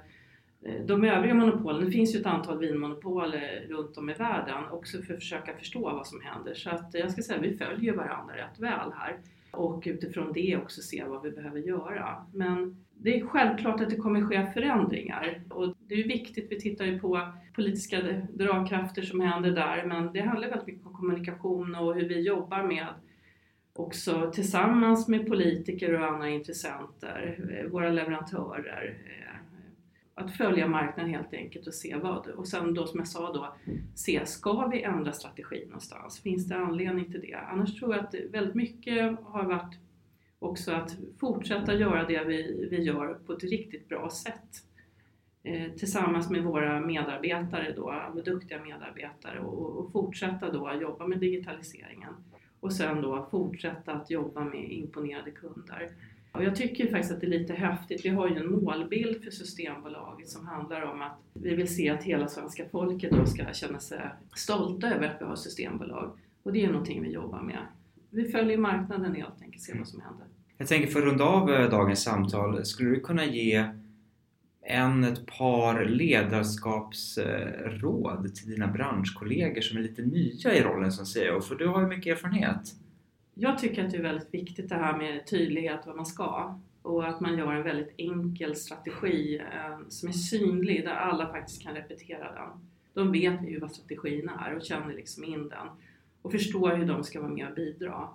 Eh, 0.65 0.85
de 0.85 1.03
övriga 1.03 1.33
monopolen. 1.33 1.85
Det 1.85 1.91
finns 1.91 2.15
ju 2.15 2.19
ett 2.19 2.25
antal 2.25 2.59
vinmonopol 2.59 3.33
eh, 3.33 3.69
runt 3.69 3.97
om 3.97 4.09
i 4.09 4.13
världen 4.13 4.63
också 4.71 5.01
för 5.01 5.13
att 5.13 5.19
försöka 5.19 5.53
förstå 5.57 5.79
vad 5.79 6.07
som 6.07 6.21
händer. 6.21 6.53
Så 6.53 6.69
att 6.69 6.93
jag 6.93 7.11
ska 7.11 7.21
säga 7.21 7.39
att 7.39 7.45
vi 7.45 7.57
följer 7.57 7.93
varandra 7.93 8.35
rätt 8.35 8.59
väl 8.59 8.91
här. 8.95 9.17
och 9.51 9.83
utifrån 9.85 10.33
det 10.33 10.57
också 10.57 10.81
se 10.81 11.03
vad 11.03 11.23
vi 11.23 11.31
behöver 11.31 11.59
göra. 11.59 12.25
Men 12.33 12.85
det 12.93 13.19
är 13.19 13.25
självklart 13.25 13.81
att 13.81 13.89
det 13.89 13.95
kommer 13.95 14.21
ske 14.21 14.51
förändringar 14.53 15.41
och 15.49 15.75
det 15.79 15.95
är 15.95 16.07
viktigt, 16.07 16.47
vi 16.51 16.59
tittar 16.59 16.85
ju 16.85 16.99
på 16.99 17.31
politiska 17.55 18.01
dragkrafter 18.33 19.01
som 19.01 19.19
händer 19.19 19.51
där 19.51 19.85
men 19.85 20.13
det 20.13 20.21
handlar 20.21 20.49
väldigt 20.49 20.67
mycket 20.67 20.85
om 20.85 20.93
kommunikation 20.93 21.75
och 21.75 21.95
hur 21.95 22.09
vi 22.09 22.21
jobbar 22.21 22.63
med 22.63 22.87
också 23.73 24.31
tillsammans 24.33 25.07
med 25.07 25.27
politiker 25.27 25.93
och 25.99 26.07
andra 26.07 26.29
intressenter, 26.29 27.39
eh, 27.51 27.71
våra 27.71 27.89
leverantörer, 27.89 28.97
att 30.21 30.37
följa 30.37 30.67
marknaden 30.67 31.13
helt 31.13 31.33
enkelt 31.33 31.67
och 31.67 31.73
se 31.73 31.95
vad. 31.95 32.27
Och 32.27 32.47
sen 32.47 32.73
då 32.73 32.87
som 32.87 32.99
jag 32.99 33.07
sa 33.07 33.33
då, 33.33 33.55
se 33.95 34.25
ska 34.25 34.67
vi 34.67 34.83
ändra 34.83 35.11
strategi 35.11 35.65
någonstans? 35.65 36.19
Finns 36.19 36.47
det 36.47 36.55
anledning 36.55 37.11
till 37.11 37.21
det? 37.21 37.33
Annars 37.33 37.79
tror 37.79 37.95
jag 37.95 38.05
att 38.05 38.15
väldigt 38.29 38.55
mycket 38.55 39.19
har 39.23 39.43
varit 39.43 39.77
också 40.39 40.71
att 40.71 40.97
fortsätta 41.19 41.73
göra 41.73 42.07
det 42.07 42.23
vi, 42.23 42.67
vi 42.71 42.83
gör 42.83 43.13
på 43.13 43.33
ett 43.33 43.43
riktigt 43.43 43.89
bra 43.89 44.09
sätt. 44.09 44.63
Eh, 45.43 45.71
tillsammans 45.71 46.29
med 46.29 46.43
våra 46.43 46.79
medarbetare 46.79 47.73
då, 47.75 48.21
duktiga 48.25 48.63
medarbetare 48.63 49.39
och, 49.39 49.77
och 49.77 49.91
fortsätta 49.91 50.51
då 50.51 50.73
jobba 50.81 51.07
med 51.07 51.19
digitaliseringen. 51.19 52.13
Och 52.59 52.73
sen 52.73 53.01
då 53.01 53.27
fortsätta 53.31 53.93
att 53.93 54.11
jobba 54.11 54.43
med 54.43 54.71
imponerade 54.71 55.31
kunder. 55.31 55.91
Och 56.31 56.43
jag 56.43 56.55
tycker 56.55 56.87
faktiskt 56.87 57.13
att 57.13 57.21
det 57.21 57.27
är 57.27 57.39
lite 57.39 57.53
häftigt. 57.53 58.05
Vi 58.05 58.09
har 58.09 58.29
ju 58.29 58.35
en 58.35 58.51
målbild 58.51 59.23
för 59.23 59.31
Systembolaget 59.31 60.29
som 60.29 60.47
handlar 60.47 60.81
om 60.81 61.01
att 61.01 61.17
vi 61.33 61.55
vill 61.55 61.75
se 61.75 61.89
att 61.89 62.03
hela 62.03 62.27
svenska 62.27 62.63
folket 62.71 63.11
då 63.11 63.25
ska 63.25 63.53
känna 63.53 63.79
sig 63.79 63.99
stolta 64.35 64.95
över 64.95 65.07
att 65.07 65.21
vi 65.21 65.25
har 65.25 65.35
Systembolag. 65.35 66.17
Och 66.43 66.53
det 66.53 66.63
är 66.63 66.67
någonting 66.67 67.01
vi 67.01 67.11
jobbar 67.11 67.41
med. 67.41 67.59
Vi 68.09 68.31
följer 68.31 68.57
marknaden 68.57 69.15
helt 69.15 69.41
enkelt, 69.41 69.63
ser 69.63 69.77
vad 69.77 69.87
som 69.87 70.01
händer. 70.01 70.27
Jag 70.57 70.67
tänker 70.67 70.87
för 70.87 70.99
att 70.99 71.05
runda 71.05 71.23
av 71.23 71.51
eh, 71.51 71.69
dagens 71.69 72.03
samtal, 72.03 72.65
skulle 72.65 72.89
du 72.89 72.99
kunna 72.99 73.25
ge 73.25 73.65
en, 74.61 75.03
ett 75.03 75.25
par 75.25 75.85
ledarskapsråd 75.85 78.35
till 78.35 78.49
dina 78.49 78.67
branschkollegor 78.67 79.61
som 79.61 79.77
är 79.77 79.81
lite 79.81 80.01
nya 80.01 80.55
i 80.55 80.61
rollen 80.61 80.91
som 80.91 81.05
CEO? 81.05 81.41
För 81.41 81.55
du 81.55 81.67
har 81.67 81.81
ju 81.81 81.87
mycket 81.87 82.17
erfarenhet. 82.17 82.75
Jag 83.33 83.57
tycker 83.59 83.85
att 83.85 83.91
det 83.91 83.97
är 83.97 84.01
väldigt 84.01 84.33
viktigt 84.33 84.69
det 84.69 84.75
här 84.75 84.97
med 84.97 85.27
tydlighet 85.27 85.79
vad 85.85 85.95
man 85.95 86.05
ska 86.05 86.59
och 86.81 87.07
att 87.07 87.19
man 87.19 87.37
gör 87.37 87.53
en 87.53 87.63
väldigt 87.63 87.93
enkel 87.97 88.55
strategi 88.55 89.37
eh, 89.37 89.79
som 89.89 90.09
är 90.09 90.13
synlig 90.13 90.85
där 90.85 90.95
alla 90.95 91.27
faktiskt 91.27 91.63
kan 91.63 91.75
repetera 91.75 92.33
den. 92.33 92.49
De 92.93 93.11
vet 93.11 93.49
ju 93.49 93.59
vad 93.59 93.71
strategin 93.71 94.29
är 94.29 94.55
och 94.55 94.63
känner 94.63 94.93
liksom 94.93 95.23
in 95.23 95.49
den 95.49 95.67
och 96.21 96.31
förstår 96.31 96.75
hur 96.75 96.85
de 96.85 97.03
ska 97.03 97.21
vara 97.21 97.31
med 97.31 97.47
och 97.47 97.55
bidra. 97.55 98.07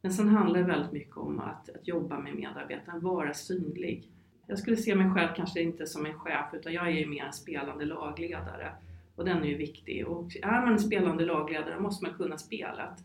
Men 0.00 0.12
sen 0.12 0.28
handlar 0.28 0.60
det 0.60 0.66
väldigt 0.66 0.92
mycket 0.92 1.16
om 1.16 1.40
att, 1.40 1.68
att 1.68 1.88
jobba 1.88 2.18
med 2.18 2.34
medarbetaren, 2.34 3.00
vara 3.00 3.34
synlig. 3.34 4.08
Jag 4.46 4.58
skulle 4.58 4.76
se 4.76 4.94
mig 4.94 5.10
själv 5.10 5.28
kanske 5.36 5.62
inte 5.62 5.86
som 5.86 6.06
en 6.06 6.18
chef 6.18 6.46
utan 6.52 6.72
jag 6.72 6.86
är 6.86 6.90
ju 6.90 7.06
mer 7.06 7.24
en 7.24 7.32
spelande 7.32 7.84
lagledare 7.84 8.72
och 9.16 9.24
den 9.24 9.42
är 9.42 9.46
ju 9.46 9.56
viktig. 9.56 10.06
Och 10.06 10.36
är 10.42 10.60
man 10.60 10.72
en 10.72 10.78
spelande 10.78 11.24
lagledare 11.24 11.80
måste 11.80 12.04
man 12.04 12.14
kunna 12.14 12.38
spelet 12.38 13.04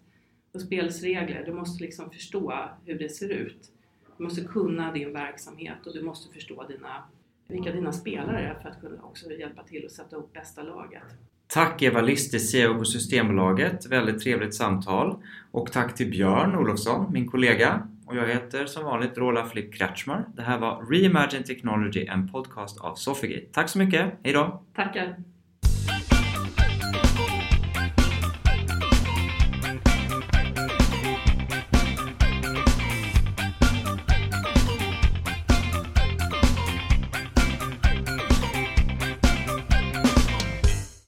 och 0.54 0.62
spelets 0.62 1.02
regler. 1.02 1.44
Du 1.46 1.54
måste 1.54 1.84
liksom 1.84 2.12
förstå 2.12 2.70
hur 2.86 3.00
det 3.00 3.10
ser 3.10 3.30
ut. 3.30 3.72
Du 4.18 4.24
måste 4.24 4.42
kunna 4.42 4.92
din 4.92 5.14
verksamhet 5.14 5.88
och 5.88 5.94
du 5.94 6.02
måste 6.02 6.34
förstå 6.34 6.68
dina, 6.68 7.04
vilka 7.48 7.72
dina 7.72 7.92
spelare 7.92 8.40
är 8.40 8.54
för 8.62 8.70
att 8.70 8.82
kunna 8.82 9.04
också 9.04 9.32
hjälpa 9.32 9.64
till 9.64 9.86
att 9.86 9.92
sätta 9.92 10.16
upp 10.16 10.34
bästa 10.34 10.64
laget. 10.64 11.04
Tack 11.48 11.82
Eva 11.82 12.02
Lister, 12.02 12.40
CEO 12.40 12.78
på 12.78 12.86
Systembolaget. 12.86 13.86
Väldigt 13.86 14.20
trevligt 14.22 14.56
samtal. 14.56 15.24
Och 15.52 15.72
tack 15.72 15.96
till 15.96 16.10
Björn 16.10 16.56
Olofsson, 16.56 17.14
min 17.14 17.28
kollega. 17.28 17.88
Och 18.06 18.16
jag 18.16 18.28
heter 18.28 18.66
som 18.66 18.86
vanligt 18.86 19.18
Rola 19.18 19.46
Flipp 19.46 19.74
Kretschmar. 19.74 20.26
Det 20.36 20.42
här 20.42 20.60
var 20.60 20.86
Reimagine 20.92 21.44
Technology, 21.44 22.06
en 22.06 22.28
podcast 22.28 22.82
av 22.82 22.96
Sofigate. 22.96 23.46
Tack 23.52 23.70
så 23.70 23.80
mycket, 23.80 24.14
hejdå! 24.24 24.64
Tackar! 24.76 25.16